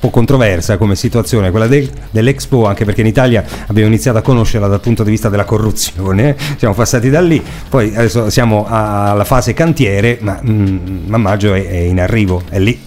po' 0.00 0.08
controversa 0.08 0.78
come 0.78 0.96
situazione, 0.96 1.50
quella 1.50 1.66
del, 1.66 1.90
dell'Expo, 2.10 2.64
anche 2.64 2.86
perché 2.86 3.02
in 3.02 3.06
Italia 3.06 3.44
abbiamo 3.66 3.88
iniziato 3.88 4.16
a 4.16 4.22
conoscerla 4.22 4.66
dal 4.66 4.80
punto 4.80 5.02
di 5.02 5.10
vista 5.10 5.28
della 5.28 5.44
corruzione, 5.44 6.34
siamo 6.56 6.72
passati 6.72 7.10
da 7.10 7.20
lì, 7.20 7.42
poi 7.68 7.94
adesso 7.94 8.30
siamo 8.30 8.64
alla 8.66 9.24
fase 9.24 9.52
cantiere, 9.52 10.16
ma, 10.22 10.40
mm, 10.42 11.00
ma 11.04 11.18
maggio 11.18 11.52
è, 11.52 11.68
è 11.68 11.76
in 11.76 12.00
arrivo, 12.00 12.40
è 12.48 12.58
lì. 12.58 12.80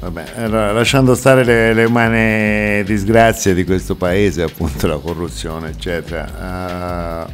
Vabbè, 0.00 0.24
allora, 0.36 0.70
lasciando 0.72 1.14
stare 1.16 1.42
le, 1.42 1.74
le, 1.74 1.84
umane 1.84 2.84
disgrazie 2.86 3.52
di 3.52 3.64
questo 3.64 3.96
paese, 3.96 4.42
appunto 4.42 4.86
la 4.86 4.98
corruzione, 4.98 5.70
eccetera. 5.70 7.26
Uh, 7.26 7.32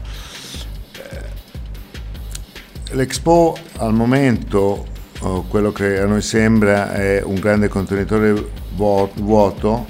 L'Expo 2.94 3.56
al 3.78 3.92
momento 3.92 4.86
oh, 5.20 5.42
quello 5.48 5.72
che 5.72 5.98
a 5.98 6.06
noi 6.06 6.22
sembra 6.22 6.92
è 6.92 7.22
un 7.22 7.34
grande 7.34 7.68
contenitore 7.68 8.32
vuoto, 8.76 9.86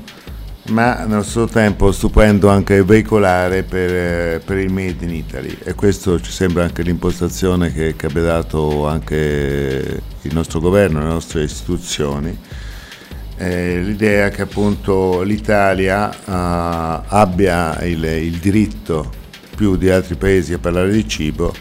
ma 0.69 1.05
nello 1.05 1.23
stesso 1.23 1.47
tempo 1.47 1.93
stupendo 1.93 2.49
anche 2.49 2.83
veicolare 2.83 3.65
per, 3.65 4.41
per, 4.41 4.57
il 4.57 4.73
Made 4.73 5.05
in 5.05 5.11
Italy 5.15 5.59
e 5.63 5.75
questo 5.75 6.19
ci 6.21 6.31
sembra 6.31 6.63
anche 6.63 6.83
l'impostazione 6.83 7.71
che, 7.71 7.97
che 7.97 8.07
abbia 8.07 8.23
dato 8.23 8.87
anche 8.87 10.03
il 10.23 10.33
nostro 10.33 10.61
governo, 10.61 11.01
le 11.01 11.07
nostre 11.07 11.43
istituzioni. 11.43 12.37
Eh, 13.37 13.81
l'idea 13.83 14.31
che 14.31 14.43
appunto 14.43 15.23
l'Italia 15.23 16.09
uh, 16.09 17.05
abbia 17.09 17.83
il, 17.83 18.03
il 18.05 18.39
diritto 18.39 19.11
più 19.55 19.77
di 19.77 19.91
altri 19.91 20.15
paesi 20.15 20.53
a 20.53 20.59
parlare 20.59 20.93
di 20.93 21.07
cibo 21.07 21.53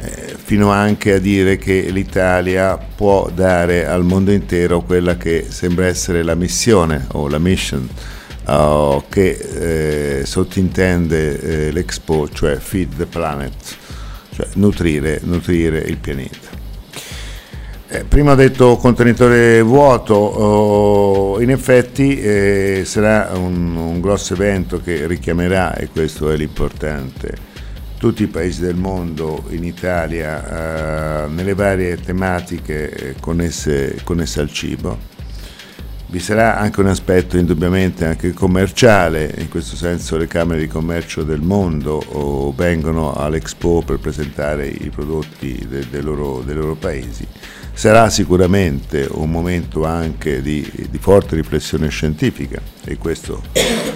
eh, 0.00 0.36
fino 0.36 0.70
anche 0.70 1.14
a 1.14 1.18
dire 1.18 1.56
che 1.56 1.88
l'Italia 1.90 2.76
può 2.76 3.30
dare 3.34 3.86
al 3.86 4.04
mondo 4.04 4.30
intero 4.30 4.82
quella 4.82 5.16
che 5.16 5.46
sembra 5.48 5.86
essere 5.86 6.22
la 6.22 6.34
missione 6.34 7.06
o 7.12 7.26
la 7.26 7.38
mission 7.38 7.88
uh, 8.48 9.04
che 9.08 10.20
eh, 10.20 10.26
sottintende 10.26 11.40
eh, 11.40 11.70
l'Expo, 11.72 12.28
cioè 12.28 12.56
Feed 12.56 12.96
the 12.96 13.06
Planet, 13.06 13.76
cioè 14.34 14.46
nutrire, 14.54 15.20
nutrire 15.22 15.78
il 15.78 15.98
pianeta. 15.98 16.56
Eh, 17.90 18.04
prima 18.04 18.32
ho 18.32 18.34
detto 18.34 18.76
contenitore 18.76 19.62
vuoto, 19.62 20.14
oh, 20.14 21.40
in 21.40 21.50
effetti 21.50 22.20
eh, 22.20 22.82
sarà 22.84 23.30
un, 23.34 23.74
un 23.76 24.00
grosso 24.02 24.34
evento 24.34 24.80
che 24.82 25.06
richiamerà, 25.06 25.74
e 25.74 25.88
questo 25.88 26.30
è 26.30 26.36
l'importante, 26.36 27.32
tutti 27.96 28.24
i 28.24 28.26
paesi 28.26 28.60
del 28.60 28.76
mondo 28.76 29.44
in 29.48 29.64
Italia 29.64 31.24
eh, 31.24 31.28
nelle 31.28 31.54
varie 31.54 31.98
tematiche 31.98 32.90
eh, 32.90 33.14
connesse, 33.18 34.00
connesse, 34.04 34.40
al 34.40 34.52
cibo. 34.52 35.16
Vi 36.10 36.20
sarà 36.20 36.56
anche 36.56 36.80
un 36.80 36.86
aspetto 36.86 37.36
indubbiamente 37.36 38.06
anche 38.06 38.32
commerciale, 38.32 39.30
in 39.36 39.50
questo 39.50 39.76
senso 39.76 40.16
le 40.16 40.26
camere 40.26 40.60
di 40.60 40.66
commercio 40.66 41.22
del 41.22 41.42
mondo 41.42 42.54
vengono 42.56 43.12
all'Expo 43.12 43.82
per 43.84 43.98
presentare 43.98 44.66
i 44.68 44.88
prodotti 44.88 45.66
de, 45.68 45.86
de 45.90 46.00
loro, 46.00 46.42
dei 46.42 46.54
loro 46.54 46.76
paesi. 46.76 47.26
Sarà 47.74 48.08
sicuramente 48.08 49.06
un 49.10 49.30
momento 49.30 49.84
anche 49.84 50.40
di, 50.40 50.66
di 50.88 50.98
forte 50.98 51.36
riflessione 51.36 51.90
scientifica 51.90 52.58
e 52.84 52.96
questo 52.96 53.42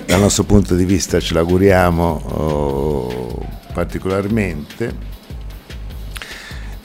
dal 0.04 0.20
nostro 0.20 0.44
punto 0.44 0.74
di 0.76 0.84
vista 0.84 1.18
ce 1.18 1.32
l'auguriamo. 1.32 2.04
Oh, 2.04 3.48
particolarmente, 3.72 4.94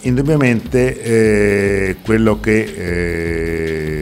indubbiamente 0.03 1.01
eh, 1.01 1.97
quello 2.01 2.39
che 2.39 2.61
eh, 2.61 3.96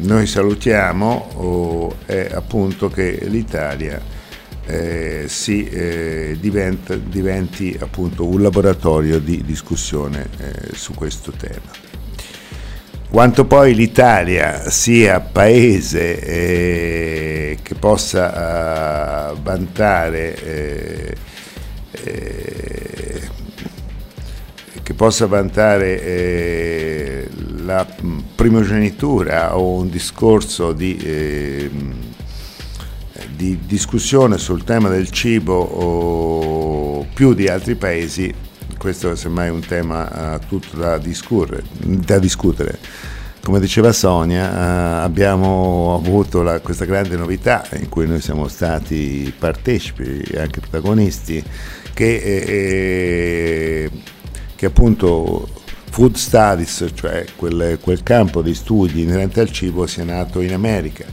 noi 0.00 0.26
salutiamo 0.26 1.28
oh, 1.34 1.96
è 2.06 2.28
appunto 2.32 2.88
che 2.88 3.18
l'Italia 3.24 4.00
eh, 4.66 5.24
si 5.26 5.64
eh, 5.64 6.36
diventa, 6.40 6.96
diventi 6.96 7.76
appunto 7.78 8.26
un 8.26 8.42
laboratorio 8.42 9.18
di 9.18 9.42
discussione 9.44 10.28
eh, 10.38 10.74
su 10.74 10.94
questo 10.94 11.32
tema. 11.32 11.88
Quanto 13.10 13.44
poi 13.44 13.74
l'Italia 13.74 14.70
sia 14.70 15.18
paese 15.18 16.20
eh, 16.20 17.58
che 17.60 17.74
possa 17.74 19.34
vantare 19.42 20.36
eh, 20.44 21.16
che 24.90 24.96
possa 24.96 25.28
vantare 25.28 26.02
eh, 26.02 27.28
la 27.62 27.86
primogenitura 28.34 29.56
o 29.56 29.74
un 29.74 29.88
discorso 29.88 30.72
di, 30.72 30.96
eh, 30.96 31.70
di, 33.36 33.60
discussione 33.66 34.36
sul 34.36 34.64
tema 34.64 34.88
del 34.88 35.08
cibo 35.12 37.06
più 37.14 37.34
di 37.34 37.46
altri 37.46 37.76
paesi, 37.76 38.34
questo 38.78 39.12
è 39.12 39.16
semmai 39.16 39.48
un 39.48 39.60
tema 39.60 40.34
uh, 40.34 40.40
tutto 40.48 40.76
da, 40.76 40.98
da 40.98 42.18
discutere. 42.18 42.78
come 43.44 43.60
diceva 43.60 43.92
Sonia, 43.92 44.50
eh, 44.50 45.04
abbiamo 45.04 45.94
avuto 45.94 46.42
la, 46.42 46.58
questa 46.58 46.84
grande 46.84 47.16
novità 47.16 47.64
in 47.78 47.88
cui 47.88 48.08
noi 48.08 48.20
siamo 48.20 48.48
stati 48.48 49.32
partecipi 49.38 50.22
e 50.22 50.40
anche 50.40 50.58
protagonisti, 50.58 51.44
che, 51.94 52.16
eh, 52.16 53.90
che 54.60 54.66
appunto 54.66 55.48
Food 55.88 56.16
Studies, 56.16 56.86
cioè 56.92 57.24
quel, 57.34 57.78
quel, 57.80 58.02
campo 58.02 58.42
di 58.42 58.52
studi 58.52 59.00
inerente 59.00 59.40
al 59.40 59.50
cibo, 59.50 59.86
sia 59.86 60.04
nato 60.04 60.42
in 60.42 60.52
America. 60.52 61.06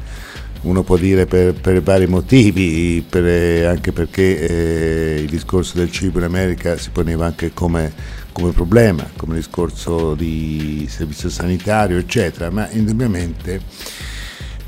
Uno 0.63 0.83
può 0.83 0.97
dire 0.97 1.25
per, 1.27 1.53
per 1.53 1.81
vari 1.81 2.07
motivi, 2.07 3.01
per, 3.07 3.67
anche 3.67 3.93
perché 3.93 4.39
eh, 4.49 5.21
il 5.21 5.29
discorso 5.29 5.77
del 5.77 5.89
cibo 5.89 6.17
in 6.17 6.25
America 6.25 6.75
si 6.75 6.89
poneva 6.89 7.25
anche 7.25 7.53
come 7.53 8.25
come 8.33 8.51
problema, 8.51 9.09
come 9.15 9.35
discorso 9.35 10.13
di 10.13 10.85
servizio 10.89 11.29
sanitario, 11.29 11.97
eccetera, 11.97 12.51
ma 12.51 12.69
indubbiamente 12.69 13.61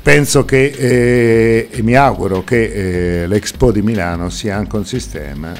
penso 0.02 0.46
che 0.46 0.64
eh, 0.64 1.68
e 1.70 1.82
mi 1.82 1.94
auguro 1.94 2.42
che 2.42 3.22
eh, 3.22 3.26
l'Expo 3.26 3.70
di 3.70 3.82
Milano 3.82 4.30
sia 4.30 4.56
anche 4.56 4.74
un 4.74 4.86
sistema, 4.86 5.52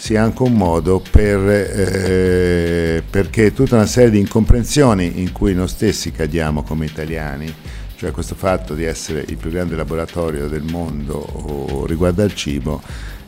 sia 0.00 0.22
anche 0.22 0.42
un 0.44 0.54
modo 0.54 1.02
per, 1.10 1.46
eh, 1.46 3.02
perché 3.08 3.52
tutta 3.52 3.74
una 3.74 3.84
serie 3.84 4.08
di 4.08 4.18
incomprensioni 4.18 5.20
in 5.20 5.30
cui 5.30 5.52
noi 5.52 5.68
stessi 5.68 6.10
cadiamo 6.10 6.62
come 6.62 6.86
italiani, 6.86 7.54
cioè 7.96 8.10
questo 8.10 8.34
fatto 8.34 8.72
di 8.72 8.84
essere 8.84 9.22
il 9.28 9.36
più 9.36 9.50
grande 9.50 9.76
laboratorio 9.76 10.48
del 10.48 10.62
mondo 10.62 11.84
riguardo 11.86 12.22
al 12.22 12.34
cibo, 12.34 12.80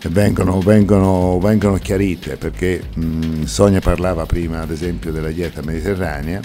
vengono, 0.08 0.60
vengono, 0.60 1.38
vengono 1.40 1.76
chiarite 1.76 2.38
perché 2.38 2.82
mh, 2.94 3.42
Sonia 3.42 3.80
parlava 3.80 4.24
prima 4.24 4.62
ad 4.62 4.70
esempio 4.70 5.12
della 5.12 5.28
dieta 5.28 5.60
mediterranea 5.62 6.40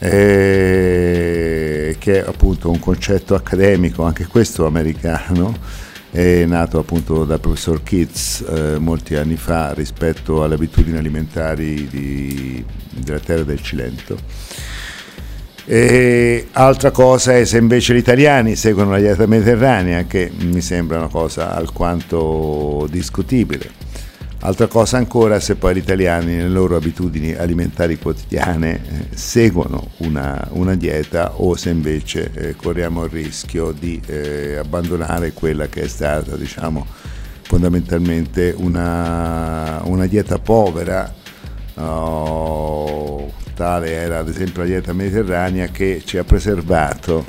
eh, 0.00 1.94
che 1.96 2.24
è 2.24 2.26
appunto 2.26 2.70
un 2.70 2.80
concetto 2.80 3.36
accademico, 3.36 4.02
anche 4.02 4.26
questo 4.26 4.66
americano, 4.66 5.56
è 6.12 6.44
nato 6.44 6.78
appunto 6.78 7.24
dal 7.24 7.40
professor 7.40 7.82
Kitts 7.82 8.44
eh, 8.46 8.78
molti 8.78 9.16
anni 9.16 9.36
fa 9.36 9.72
rispetto 9.72 10.44
alle 10.44 10.54
abitudini 10.54 10.98
alimentari 10.98 11.88
di, 11.88 12.62
della 12.90 13.18
terra 13.18 13.42
del 13.42 13.62
Cilento 13.62 14.60
e 15.64 16.48
altra 16.52 16.90
cosa 16.90 17.36
è 17.36 17.44
se 17.44 17.56
invece 17.56 17.94
gli 17.94 17.98
italiani 17.98 18.56
seguono 18.56 18.90
la 18.90 18.98
dieta 18.98 19.26
mediterranea, 19.26 20.04
che 20.04 20.30
mi 20.40 20.60
sembra 20.60 20.98
una 20.98 21.08
cosa 21.08 21.54
alquanto 21.54 22.86
discutibile. 22.90 23.70
Altra 24.44 24.66
cosa 24.66 24.96
ancora 24.96 25.38
se 25.38 25.54
poi 25.54 25.74
gli 25.74 25.78
italiani 25.78 26.34
nelle 26.34 26.48
loro 26.48 26.74
abitudini 26.74 27.32
alimentari 27.32 27.96
quotidiane 27.96 28.74
eh, 28.74 29.16
seguono 29.16 29.90
una, 29.98 30.48
una, 30.50 30.74
dieta 30.74 31.34
o 31.36 31.54
se 31.54 31.70
invece 31.70 32.32
eh, 32.34 32.56
corriamo 32.56 33.04
il 33.04 33.10
rischio 33.10 33.70
di 33.70 34.02
eh, 34.04 34.56
abbandonare 34.56 35.32
quella 35.32 35.68
che 35.68 35.82
è 35.82 35.86
stata 35.86 36.34
diciamo, 36.36 36.84
fondamentalmente 37.42 38.52
una, 38.56 39.80
una 39.84 40.06
dieta 40.06 40.40
povera. 40.40 41.14
Oh, 41.74 43.32
tale 43.54 43.92
era 43.92 44.18
ad 44.18 44.28
esempio 44.28 44.62
la 44.62 44.68
dieta 44.68 44.92
mediterranea 44.92 45.68
che 45.68 46.02
ci 46.04 46.18
ha 46.18 46.24
preservato 46.24 47.24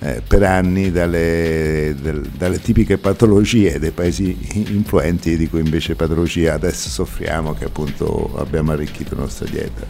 eh, 0.00 0.22
per 0.26 0.44
anni 0.44 0.92
dalle, 0.92 1.94
dalle, 2.36 2.60
tipiche 2.60 2.98
patologie 2.98 3.78
dei 3.78 3.90
paesi 3.90 4.36
influenti 4.70 5.36
di 5.36 5.48
cui 5.48 5.60
invece 5.60 5.96
patologia 5.96 6.54
adesso 6.54 6.88
soffriamo 6.88 7.52
che 7.54 7.64
appunto 7.64 8.34
abbiamo 8.38 8.72
arricchito 8.72 9.14
la 9.16 9.22
nostra 9.22 9.46
dieta. 9.50 9.86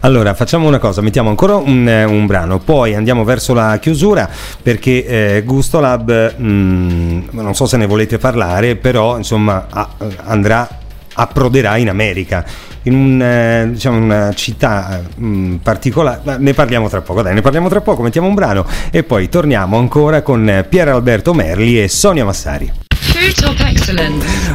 Allora 0.00 0.34
facciamo 0.34 0.66
una 0.66 0.78
cosa, 0.78 1.02
mettiamo 1.02 1.28
ancora 1.28 1.54
un, 1.54 1.86
un 1.86 2.26
brano, 2.26 2.58
poi 2.58 2.94
andiamo 2.94 3.22
verso 3.24 3.54
la 3.54 3.78
chiusura 3.80 4.28
perché 4.60 5.06
eh, 5.06 5.42
Gustolab, 5.44 6.36
mh, 6.36 6.44
mm, 6.44 7.20
non 7.30 7.54
so 7.54 7.66
se 7.66 7.76
ne 7.76 7.86
volete 7.86 8.18
parlare, 8.18 8.74
però 8.74 9.16
insomma 9.16 9.66
a, 9.70 9.88
andrà 10.24 10.86
approderà 11.18 11.76
in 11.76 11.88
America, 11.88 12.44
in 12.84 12.94
un, 12.94 13.22
eh, 13.22 13.68
diciamo, 13.72 13.98
una 13.98 14.32
città 14.32 15.02
mh, 15.16 15.26
mm, 15.26 15.54
particolare. 15.56 16.38
Ne 16.38 16.54
parliamo 16.54 16.88
tra 16.88 17.00
poco, 17.00 17.22
dai, 17.22 17.34
ne 17.34 17.40
parliamo 17.40 17.68
tra 17.68 17.80
poco, 17.80 18.02
mettiamo 18.02 18.28
un 18.28 18.34
brano 18.34 18.64
e 18.90 19.02
poi 19.02 19.28
torniamo 19.28 19.76
ancora 19.76 20.22
con 20.22 20.64
Pier 20.68 20.88
Alberto 20.88 21.34
Merli 21.34 21.82
e 21.82 21.88
Sonia 21.88 22.24
Massari. 22.24 22.87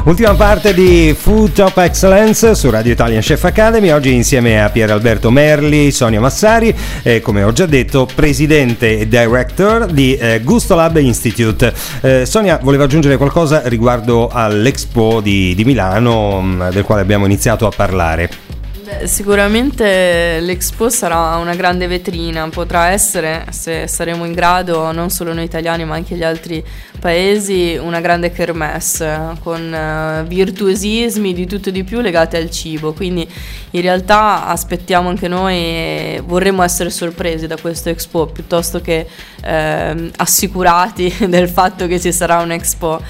Ultima 0.06 0.34
parte 0.34 0.74
di 0.74 1.16
Food 1.18 1.54
Top 1.54 1.78
Excellence 1.78 2.56
su 2.56 2.70
Radio 2.70 2.92
Italian 2.92 3.22
Chef 3.22 3.44
Academy. 3.44 3.90
Oggi 3.92 4.14
insieme 4.14 4.62
a 4.62 4.70
Pier 4.70 4.92
Alberto 4.92 5.32
Merli, 5.32 5.92
Sonia 5.92 6.20
Massari, 6.20 6.76
e 7.02 7.22
come 7.22 7.44
ho 7.44 7.52
già 7.52 7.66
detto, 7.66 8.08
presidente 8.14 9.00
e 9.00 9.08
director 9.08 9.86
di 9.86 10.16
eh, 10.16 10.42
Gusto 10.44 10.76
Lab 10.76 10.98
Institute. 10.98 11.74
Eh, 12.02 12.26
Sonia 12.26 12.60
voleva 12.62 12.84
aggiungere 12.84 13.18
qualcosa 13.18 13.62
riguardo 13.66 14.30
all'Expo 14.30 15.22
di, 15.22 15.56
di 15.56 15.64
Milano, 15.64 16.42
mh, 16.42 16.46
mm, 16.46 16.70
del 16.70 16.84
quale 16.84 17.02
abbiamo 17.02 17.26
iniziato 17.26 17.66
a 17.66 17.72
parlare. 17.76 18.53
Sicuramente 19.06 20.40
l'Expo 20.40 20.90
sarà 20.90 21.36
una 21.36 21.56
grande 21.56 21.88
vetrina, 21.88 22.48
potrà 22.50 22.88
essere, 22.88 23.46
se 23.50 23.88
saremo 23.88 24.26
in 24.26 24.34
grado, 24.34 24.92
non 24.92 25.10
solo 25.10 25.34
noi 25.34 25.44
italiani 25.44 25.86
ma 25.86 25.96
anche 25.96 26.16
gli 26.16 26.24
altri 26.24 26.64
paesi, 27.00 27.78
una 27.82 28.00
grande 28.00 28.32
kermesse 28.32 29.36
con 29.42 29.62
uh, 29.62 30.26
virtuosismi 30.26 31.34
di 31.34 31.46
tutto 31.46 31.70
e 31.70 31.72
di 31.72 31.84
più 31.84 32.00
legati 32.02 32.36
al 32.38 32.50
cibo. 32.50 32.94
Quindi 32.94 33.28
in 33.72 33.82
realtà 33.82 34.48
aspettiamo 34.48 35.10
anche 35.10 35.28
noi 35.28 36.22
vorremmo 36.26 36.64
essere 36.64 36.90
sorpresi 36.90 37.48
da 37.48 37.58
questo 37.58 37.90
Expo 37.90 38.28
piuttosto 38.28 38.80
che 38.80 39.06
eh, 39.44 40.12
assicurati 40.16 41.14
del 41.28 41.50
fatto 41.50 41.88
che 41.88 42.00
ci 42.00 42.12
sarà 42.12 42.40
un 42.40 42.52
Expo. 42.52 43.02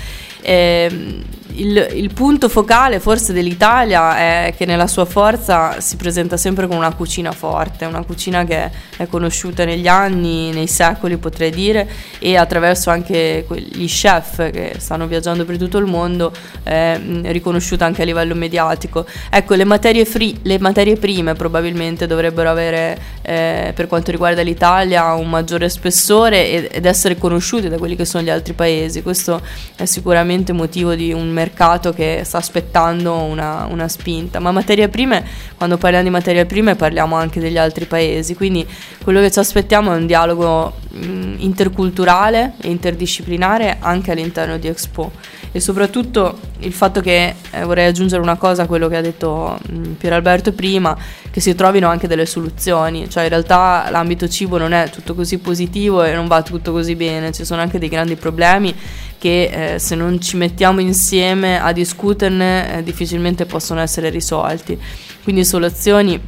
E, 0.42 0.88
ehm, 0.92 1.24
il, 1.56 1.90
il, 1.94 2.14
punto 2.14 2.50
focale 2.50 3.00
forse 3.00 3.34
dell'Italia 3.34 4.18
è 4.18 4.54
che 4.56 4.66
nella 4.66 4.88
sua 4.88 5.06
forza 5.06 5.80
si 5.80 5.96
presenta 5.96 6.38
sempre 6.38 6.68
con 6.68 6.78
una 6.78 6.94
cucina 6.94 7.32
forte, 7.32 7.86
una 7.86 8.04
cucina 8.04 8.44
che 8.44 8.70
è 8.98 9.08
conosciuta 9.08 9.66
negli 9.66 9.88
anni, 9.88 10.52
nei 10.52 10.68
secoli 10.68 11.18
potrei 11.18 11.52
dire, 11.52 11.88
e 12.20 12.36
attraverso 12.38 12.90
anche 12.90 13.46
gli 13.50 13.88
chef 13.88 14.52
che 14.52 14.76
stanno 14.78 15.08
viaggiando 15.08 15.46
per 15.46 15.58
tutto 15.58 15.78
il 15.78 15.86
mondo, 15.86 16.32
è 16.64 17.00
riconosciuta 17.24 17.86
anche 17.86 18.02
a 18.02 18.06
livello 18.06 18.36
mediatico. 18.36 19.06
Ecco, 19.30 19.56
le 19.56 19.66
materie, 19.66 20.06
free, 20.06 20.36
le 20.42 20.60
materie 20.60 20.96
prime 20.96 21.34
probabilmente 21.34 22.08
dovrebbero 22.08 22.50
avere, 22.50 23.00
eh, 23.24 23.72
per 23.74 23.88
quanto 23.88 24.12
riguarda 24.12 24.42
l'Italia, 24.42 25.14
un 25.14 25.30
maggiore 25.30 25.70
spessore 25.70 26.70
ed 26.70 26.86
essere 26.86 27.18
conosciute 27.18 27.70
da 27.70 27.78
quelli 27.78 27.96
che 27.96 28.06
sono 28.06 28.24
gli 28.24 28.30
altri 28.30 28.54
paesi. 28.54 29.02
Questo 29.02 29.42
è 29.76 29.86
sicuramente 29.86 30.52
motivo 30.52 30.94
di 30.94 31.14
un 31.14 31.30
mercato 31.30 31.94
che 31.94 32.22
sta 32.26 32.38
aspettando 32.38 33.14
una, 33.16 33.66
una, 33.70 33.88
spinta. 33.88 34.40
Ma 34.40 34.52
materie 34.52 34.90
prime, 34.90 35.26
quando 35.58 35.78
parliamo 35.78 36.04
di 36.04 36.12
materie 36.12 36.46
prime 36.46 36.76
parliamo 36.76 37.16
anche 37.16 37.40
degli 37.40 37.58
altri 37.58 37.86
paesi, 37.86 38.36
quindi 38.36 38.68
quello 39.02 39.22
che 39.22 39.32
ci 39.32 39.40
aspettiamo 39.40 39.94
è 39.94 39.96
un 39.96 40.06
dialogo 40.06 40.74
mh, 40.90 41.36
interculturale 41.38 42.54
e 42.62 42.70
interdisciplinare 42.70 43.78
anche 43.80 44.12
all'interno 44.12 44.58
di 44.58 44.68
Expo 44.68 45.12
e 45.56 45.60
soprattutto 45.60 46.38
il 46.60 46.74
fatto 46.74 47.00
che 47.00 47.36
eh, 47.52 47.64
vorrei 47.64 47.86
aggiungere 47.86 48.22
una 48.22 48.38
cosa 48.38 48.64
a 48.64 48.66
quello 48.66 48.88
che 48.88 48.98
ha 48.98 49.02
detto 49.02 49.58
mh, 49.70 49.90
Pier 49.92 50.14
Alberto 50.14 50.52
prima, 50.52 50.98
che 51.30 51.40
si 51.40 51.54
trovino 51.54 51.88
anche 51.88 52.08
delle 52.08 52.26
soluzioni, 52.26 53.08
cioè 53.08 53.24
in 53.24 53.30
realtà 53.30 53.88
l'ambito 53.92 54.28
cibo 54.28 54.58
non 54.58 54.74
è 54.74 54.90
tutto 54.90 55.14
così 55.14 55.38
positivo 55.38 56.04
e 56.04 56.14
non 56.16 56.28
va 56.28 56.42
tutto 56.42 56.72
così 56.72 56.96
bene, 56.96 57.32
ci 57.32 57.46
sono 57.46 57.62
anche 57.62 57.78
dei 57.78 57.88
grandi 57.88 58.16
problemi 58.16 58.76
che 59.20 59.76
eh, 59.76 59.80
se 59.80 59.94
non 59.94 60.20
ci 60.20 60.38
mettiamo 60.38 60.82
insieme 60.82 61.62
a 61.62 61.72
discuterne 61.72 62.80
eh, 62.80 62.84
difficilmente 62.84 63.46
possono 63.46 63.80
essere 63.80 64.10
risolti. 64.10 64.78
Quindi 65.24 65.46
soluzioni 65.46 66.20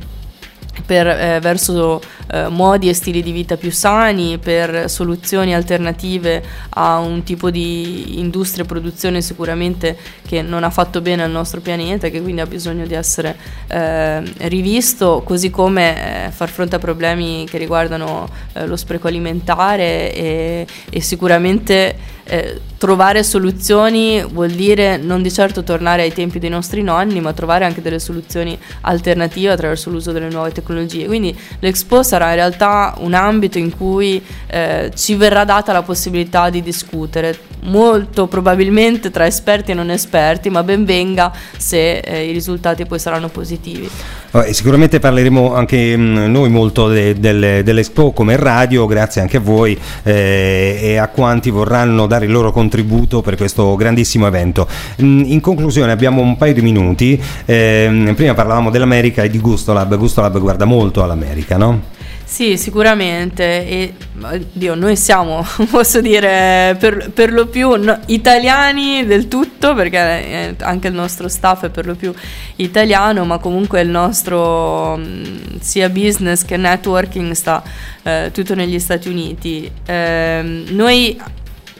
per, 0.85 1.07
eh, 1.07 1.39
verso 1.39 2.01
eh, 2.31 2.47
modi 2.47 2.89
e 2.89 2.93
stili 2.93 3.21
di 3.21 3.31
vita 3.31 3.57
più 3.57 3.71
sani, 3.71 4.37
per 4.37 4.89
soluzioni 4.89 5.53
alternative 5.53 6.43
a 6.69 6.97
un 6.99 7.23
tipo 7.23 7.49
di 7.51 8.19
industria 8.19 8.63
e 8.63 8.67
produzione 8.67 9.21
sicuramente 9.21 9.97
che 10.27 10.41
non 10.41 10.63
ha 10.63 10.69
fatto 10.69 11.01
bene 11.01 11.23
al 11.23 11.31
nostro 11.31 11.61
pianeta 11.61 12.07
e 12.07 12.11
che 12.11 12.21
quindi 12.21 12.41
ha 12.41 12.45
bisogno 12.45 12.85
di 12.85 12.93
essere 12.93 13.35
eh, 13.67 14.23
rivisto, 14.47 15.21
così 15.25 15.49
come 15.49 16.27
eh, 16.27 16.31
far 16.31 16.49
fronte 16.49 16.75
a 16.75 16.79
problemi 16.79 17.45
che 17.49 17.57
riguardano 17.57 18.27
eh, 18.53 18.65
lo 18.65 18.75
spreco 18.75 19.07
alimentare 19.07 20.13
e, 20.13 20.67
e 20.89 21.01
sicuramente 21.01 22.13
eh, 22.25 22.59
trovare 22.77 23.23
soluzioni 23.23 24.23
vuol 24.23 24.51
dire 24.51 24.97
non 24.97 25.21
di 25.21 25.31
certo 25.31 25.63
tornare 25.63 26.03
ai 26.03 26.13
tempi 26.13 26.39
dei 26.39 26.49
nostri 26.49 26.81
nonni, 26.83 27.19
ma 27.21 27.33
trovare 27.33 27.65
anche 27.65 27.81
delle 27.81 27.99
soluzioni 27.99 28.57
alternative 28.81 29.51
attraverso 29.51 29.89
l'uso 29.89 30.11
delle 30.11 30.29
nuove 30.29 30.51
tecnologie. 30.51 31.05
Quindi 31.05 31.35
l'Expo 31.59 32.03
sarà 32.03 32.29
in 32.29 32.35
realtà 32.35 32.95
un 32.99 33.13
ambito 33.13 33.57
in 33.57 33.75
cui 33.75 34.21
eh, 34.47 34.91
ci 34.95 35.15
verrà 35.15 35.45
data 35.45 35.71
la 35.71 35.81
possibilità 35.81 36.49
di 36.49 36.61
discutere 36.61 37.37
molto 37.65 38.27
probabilmente 38.27 39.11
tra 39.11 39.25
esperti 39.25 39.71
e 39.71 39.73
non 39.73 39.89
esperti, 39.89 40.49
ma 40.49 40.63
ben 40.63 40.85
venga 40.85 41.31
se 41.57 41.99
eh, 41.99 42.29
i 42.29 42.31
risultati 42.31 42.85
poi 42.85 42.99
saranno 42.99 43.29
positivi. 43.29 43.89
Vabbè, 44.31 44.51
sicuramente 44.51 44.99
parleremo 44.99 45.53
anche 45.53 45.95
mh, 45.95 46.29
noi 46.29 46.49
molto 46.49 46.89
de, 46.89 47.17
de, 47.19 47.63
dell'Expo 47.63 48.11
come 48.11 48.35
radio, 48.35 48.85
grazie 48.85 49.21
anche 49.21 49.37
a 49.37 49.39
voi 49.39 49.79
eh, 50.03 50.77
e 50.81 50.97
a 50.97 51.07
quanti 51.07 51.49
vorranno 51.49 52.05
dare 52.05 52.14
il 52.23 52.31
loro 52.31 52.53
contributo 52.53 53.21
per 53.21 53.35
questo 53.35 53.75
grandissimo 53.75 54.25
evento. 54.27 54.65
Mh, 54.97 55.23
in 55.25 55.41
conclusione 55.41 55.91
abbiamo 55.91 56.21
un 56.21 56.37
paio 56.37 56.53
di 56.53 56.61
minuti, 56.61 57.21
eh, 57.43 58.13
prima 58.15 58.33
parlavamo 58.33 58.69
dell'America 58.69 59.23
e 59.23 59.29
di 59.29 59.39
Gustolab, 59.39 59.97
Gustolab 59.97 60.39
guarda 60.39 60.63
molto 60.63 61.03
all'America, 61.03 61.57
no? 61.57 61.93
Sì, 62.25 62.57
sicuramente. 62.57 63.67
E, 63.67 63.93
Dio, 64.51 64.73
noi 64.73 64.97
siamo, 64.97 65.45
posso 65.69 66.01
dire, 66.01 66.75
per, 66.79 67.11
per 67.11 67.31
lo 67.31 67.45
più 67.45 67.75
no, 67.75 67.99
italiani 68.07 69.05
del 69.05 69.27
tutto, 69.27 69.75
perché 69.75 69.97
eh, 69.97 70.55
anche 70.59 70.87
il 70.87 70.95
nostro 70.95 71.27
staff 71.29 71.65
è 71.65 71.69
per 71.69 71.85
lo 71.85 71.93
più 71.93 72.11
italiano, 72.57 73.23
ma 73.25 73.37
comunque 73.37 73.79
il 73.81 73.89
nostro 73.89 74.97
mh, 74.97 75.59
sia 75.59 75.87
business 75.89 76.43
che 76.43 76.57
networking 76.57 77.31
sta 77.33 77.63
eh, 78.01 78.31
tutto 78.33 78.55
negli 78.55 78.79
Stati 78.79 79.07
Uniti. 79.07 79.71
Eh, 79.85 80.63
noi 80.71 81.17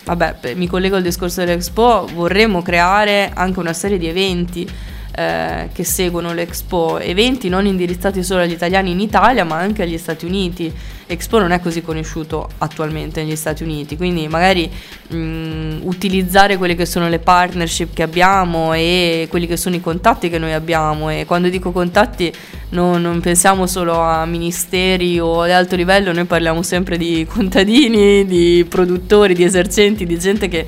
vabbè, 0.05 0.53
mi 0.53 0.67
collego 0.67 0.95
al 0.95 1.01
discorso 1.01 1.43
dell'Expo, 1.43 2.07
vorremmo 2.13 2.61
creare 2.61 3.31
anche 3.33 3.59
una 3.59 3.73
serie 3.73 3.97
di 3.97 4.07
eventi 4.07 4.69
eh, 5.15 5.69
che 5.71 5.83
seguono 5.85 6.33
l'Expo, 6.33 6.99
eventi 6.99 7.47
non 7.47 7.65
indirizzati 7.65 8.21
solo 8.21 8.41
agli 8.41 8.51
italiani 8.51 8.91
in 8.91 8.99
Italia 8.99 9.45
ma 9.45 9.57
anche 9.57 9.83
agli 9.83 9.97
Stati 9.97 10.25
Uniti. 10.25 10.71
Expo 11.07 11.37
non 11.37 11.51
è 11.51 11.59
così 11.59 11.81
conosciuto 11.81 12.49
attualmente 12.57 13.23
negli 13.23 13.35
Stati 13.35 13.63
Uniti, 13.63 13.95
quindi 13.95 14.27
magari 14.27 14.69
mh, 15.07 15.81
utilizzare 15.83 16.57
quelle 16.57 16.75
che 16.75 16.85
sono 16.85 17.07
le 17.07 17.19
partnership 17.19 17.93
che 17.93 18.03
abbiamo 18.03 18.73
e 18.73 19.27
quelli 19.29 19.47
che 19.47 19.55
sono 19.55 19.75
i 19.75 19.81
contatti 19.81 20.29
che 20.29 20.39
noi 20.39 20.53
abbiamo 20.53 21.09
e 21.09 21.25
quando 21.25 21.47
dico 21.49 21.71
contatti 21.71 22.33
no, 22.69 22.97
non 22.97 23.21
pensiamo 23.21 23.67
solo 23.67 23.99
a 23.99 24.25
ministeri 24.25 25.19
o 25.19 25.43
ad 25.43 25.51
alto 25.51 25.75
livello, 25.75 26.11
noi 26.11 26.25
parliamo 26.25 26.61
sempre 26.63 26.97
di 26.97 27.25
contadini, 27.29 28.25
di 28.25 28.65
produttori, 28.67 29.33
di 29.33 29.43
esercenti, 29.43 30.05
di 30.05 30.17
gente 30.19 30.47
che 30.47 30.65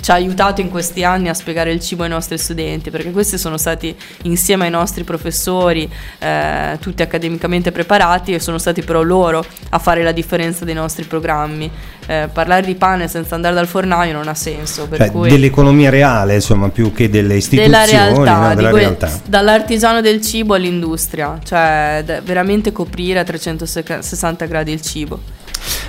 ci 0.00 0.10
ha 0.10 0.14
aiutato 0.14 0.60
in 0.60 0.70
questi 0.70 1.04
anni 1.04 1.28
a 1.28 1.34
spiegare 1.34 1.72
il 1.72 1.80
cibo 1.80 2.04
ai 2.04 2.08
nostri 2.08 2.38
studenti, 2.38 2.90
perché 2.90 3.10
questi 3.10 3.38
sono 3.38 3.56
stati 3.56 3.94
insieme 4.22 4.64
ai 4.64 4.70
nostri 4.70 5.04
professori, 5.04 5.88
eh, 6.18 6.78
tutti 6.80 7.02
accademicamente 7.02 7.72
preparati, 7.72 8.32
e 8.32 8.40
sono 8.40 8.58
stati 8.58 8.82
però 8.82 9.02
loro 9.02 9.44
a 9.70 9.78
fare 9.78 10.02
la 10.02 10.12
differenza 10.12 10.64
dei 10.64 10.74
nostri 10.74 11.04
programmi. 11.04 11.70
Eh, 12.06 12.28
parlare 12.32 12.64
di 12.64 12.74
pane 12.74 13.06
senza 13.06 13.34
andare 13.34 13.54
dal 13.54 13.66
fornaio 13.66 14.12
non 14.14 14.28
ha 14.28 14.34
senso. 14.34 14.88
Cioè, 14.90 15.10
cui... 15.10 15.28
dell'economia 15.28 15.90
reale, 15.90 16.34
insomma, 16.34 16.68
più 16.70 16.92
che 16.92 17.10
delle 17.10 17.36
istituzioni, 17.36 17.70
della 17.70 17.84
realtà, 17.84 18.48
no? 18.48 18.54
della 18.54 18.70
que- 18.70 18.78
realtà. 18.78 19.20
dall'artigiano 19.26 20.00
del 20.00 20.22
cibo 20.22 20.54
all'industria, 20.54 21.38
cioè 21.44 22.02
veramente 22.24 22.72
coprire 22.72 23.18
a 23.18 23.24
360 23.24 24.46
gradi 24.46 24.72
il 24.72 24.80
cibo. 24.80 25.37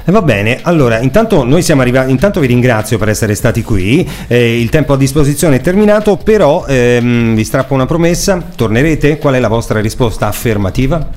Eh, 0.05 0.11
va 0.11 0.21
bene, 0.21 0.59
allora 0.61 0.99
intanto 0.99 1.43
noi 1.43 1.61
siamo 1.61 1.81
arrivati, 1.81 2.11
intanto 2.11 2.39
vi 2.39 2.47
ringrazio 2.47 2.97
per 2.97 3.09
essere 3.09 3.35
stati 3.35 3.61
qui, 3.61 4.07
eh, 4.27 4.59
il 4.59 4.69
tempo 4.69 4.93
a 4.93 4.97
disposizione 4.97 5.57
è 5.57 5.61
terminato, 5.61 6.17
però 6.17 6.65
ehm, 6.65 7.35
vi 7.35 7.43
strappo 7.43 7.73
una 7.73 7.85
promessa, 7.85 8.41
tornerete? 8.55 9.17
Qual 9.17 9.33
è 9.33 9.39
la 9.39 9.47
vostra 9.47 9.79
risposta 9.79 10.27
affermativa? 10.27 11.07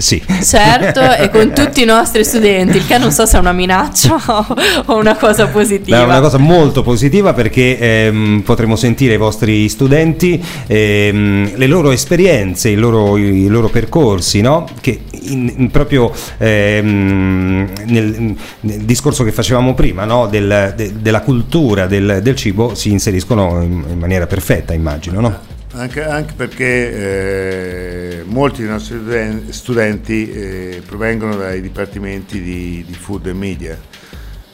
Sì. 0.00 0.22
Certo, 0.42 1.00
e 1.00 1.28
con 1.28 1.52
tutti 1.54 1.82
i 1.82 1.84
nostri 1.84 2.24
studenti, 2.24 2.78
il 2.78 2.86
che 2.86 2.96
non 2.96 3.12
so 3.12 3.26
se 3.26 3.36
è 3.36 3.40
una 3.40 3.52
minaccia 3.52 4.16
o 4.86 4.96
una 4.96 5.16
cosa 5.16 5.46
positiva. 5.46 5.98
È 5.98 6.04
una 6.04 6.20
cosa 6.20 6.38
molto 6.38 6.82
positiva 6.82 7.34
perché 7.34 7.78
ehm, 7.78 8.42
potremo 8.44 8.76
sentire 8.76 9.14
i 9.14 9.16
vostri 9.18 9.68
studenti, 9.68 10.42
ehm, 10.66 11.52
le 11.54 11.66
loro 11.66 11.90
esperienze, 11.90 12.70
i 12.70 12.76
loro, 12.76 13.18
i 13.18 13.46
loro 13.46 13.68
percorsi, 13.68 14.40
no? 14.40 14.66
che 14.80 15.02
in, 15.22 15.52
in 15.54 15.70
proprio 15.70 16.12
ehm, 16.38 17.68
nel, 17.84 18.36
nel, 18.60 18.80
discorso 18.80 19.22
che 19.22 19.32
facevamo 19.32 19.74
prima 19.74 20.04
no? 20.04 20.26
del, 20.28 20.72
de, 20.76 20.94
della 21.00 21.20
cultura 21.20 21.86
del, 21.86 22.20
del, 22.22 22.36
cibo 22.36 22.74
si 22.74 22.90
inseriscono 22.90 23.60
in, 23.62 23.84
in 23.90 23.98
maniera 23.98 24.26
perfetta, 24.26 24.72
immagino. 24.72 25.20
No? 25.20 25.49
Anche, 25.72 26.02
anche, 26.02 26.34
perché 26.34 28.18
eh, 28.18 28.22
molti 28.24 28.62
dei 28.62 28.70
nostri 28.70 29.52
studenti 29.52 30.28
eh, 30.28 30.82
provengono 30.84 31.36
dai 31.36 31.60
dipartimenti 31.60 32.42
di, 32.42 32.84
di, 32.84 32.94
food 32.94 33.26
e 33.26 33.32
media. 33.32 33.78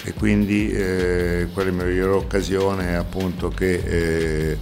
E 0.04 0.12
quindi 0.12 0.70
eh, 0.70 1.48
quale 1.54 1.72
migliore 1.72 2.12
occasione 2.12 2.96
appunto 2.96 3.48
che 3.48 3.74
eh, 3.74 4.58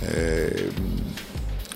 eh, 0.00 0.70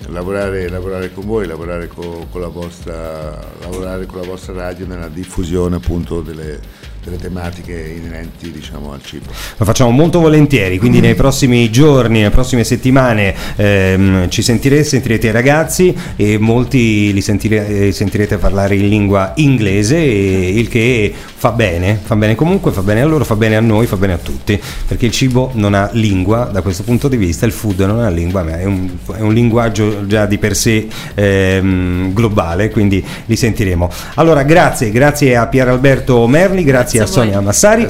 lavorare, 0.08 0.68
lavorare, 0.70 1.12
con 1.12 1.26
voi, 1.26 1.46
lavorare 1.46 1.86
con, 1.86 2.28
con, 2.30 2.40
la 2.40 2.48
vostra, 2.48 3.38
lavorare 3.60 4.06
con 4.06 4.20
la 4.20 4.26
vostra 4.26 4.54
radio 4.54 4.86
nella 4.86 5.08
diffusione 5.08 5.76
appunto 5.76 6.22
delle, 6.22 6.58
delle 7.06 7.18
tematiche 7.18 7.72
inerenti 7.72 8.50
diciamo, 8.50 8.92
al 8.92 9.00
cibo. 9.02 9.30
Lo 9.56 9.64
facciamo 9.64 9.90
molto 9.90 10.18
volentieri, 10.18 10.78
quindi 10.78 10.98
nei 11.00 11.14
prossimi 11.14 11.70
giorni, 11.70 12.18
nelle 12.18 12.30
prossime 12.30 12.64
settimane 12.64 13.34
ehm, 13.54 14.28
ci 14.28 14.42
sentirete, 14.42 14.82
sentirete 14.82 15.28
i 15.28 15.30
ragazzi 15.30 15.96
e 16.16 16.36
molti 16.38 17.12
li 17.12 17.20
sentire, 17.20 17.66
eh, 17.68 17.92
sentirete 17.92 18.38
parlare 18.38 18.74
in 18.74 18.88
lingua 18.88 19.32
inglese, 19.36 19.98
il 19.98 20.68
che 20.68 21.14
fa 21.36 21.52
bene, 21.52 21.98
fa 22.02 22.16
bene 22.16 22.34
comunque, 22.34 22.72
fa 22.72 22.82
bene 22.82 23.02
a 23.02 23.04
loro, 23.04 23.24
fa 23.24 23.36
bene 23.36 23.56
a 23.56 23.60
noi, 23.60 23.86
fa 23.86 23.96
bene 23.96 24.14
a 24.14 24.18
tutti, 24.18 24.60
perché 24.86 25.06
il 25.06 25.12
cibo 25.12 25.52
non 25.54 25.74
ha 25.74 25.88
lingua 25.92 26.50
da 26.52 26.60
questo 26.60 26.82
punto 26.82 27.06
di 27.06 27.16
vista, 27.16 27.46
il 27.46 27.52
food 27.52 27.80
non 27.80 28.00
ha 28.00 28.08
lingua, 28.08 28.42
ma 28.42 28.58
è 28.58 28.64
un, 28.64 28.90
è 29.14 29.20
un 29.20 29.32
linguaggio 29.32 30.06
già 30.06 30.26
di 30.26 30.38
per 30.38 30.56
sé 30.56 30.88
ehm, 31.14 32.12
globale, 32.12 32.70
quindi 32.70 33.04
li 33.26 33.36
sentiremo. 33.36 33.88
Allora 34.14 34.42
grazie, 34.42 34.90
grazie 34.90 35.36
a 35.36 35.46
Pier 35.46 35.68
Alberto 35.68 36.26
Merli, 36.26 36.64
grazie 36.64 36.95
grazie 36.96 37.02
a, 37.02 37.06
Sonia 37.06 37.40
Massari. 37.40 37.86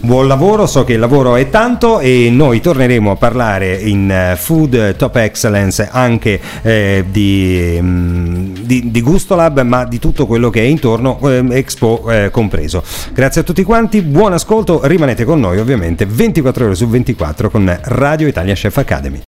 Buon 0.00 0.26
lavoro, 0.26 0.66
so 0.66 0.84
che 0.84 0.94
il 0.94 0.98
lavoro 0.98 1.36
è 1.36 1.50
tanto 1.50 2.00
e 2.00 2.28
noi 2.30 2.60
torneremo 2.60 3.10
a 3.10 3.16
parlare 3.16 3.74
in 3.74 4.10
eh, 4.10 4.36
Food 4.36 4.96
Top 4.96 5.16
Excellence 5.16 5.88
anche 5.90 6.40
eh, 6.62 7.04
di, 7.08 7.78
mm, 7.80 8.54
di, 8.62 8.90
di, 8.90 9.00
Gustolab, 9.02 9.60
ma 9.62 9.84
di 9.84 9.98
tutto 9.98 10.26
quello 10.26 10.50
che 10.50 10.60
è 10.60 10.64
intorno, 10.64 11.18
eh, 11.24 11.44
Expo 11.50 12.10
eh, 12.10 12.30
compreso. 12.30 12.82
Grazie 13.12 13.42
a 13.42 13.44
tutti 13.44 13.62
quanti, 13.62 14.02
buon 14.02 14.32
ascolto, 14.32 14.80
rimanete 14.84 15.24
con 15.24 15.40
noi 15.40 15.58
ovviamente 15.58 16.06
24 16.06 16.64
ore 16.64 16.74
su 16.74 16.86
24 16.86 17.50
con 17.50 17.78
Radio 17.82 18.26
Italia 18.26 18.54
Chef 18.54 18.76
Academy. 18.76 19.20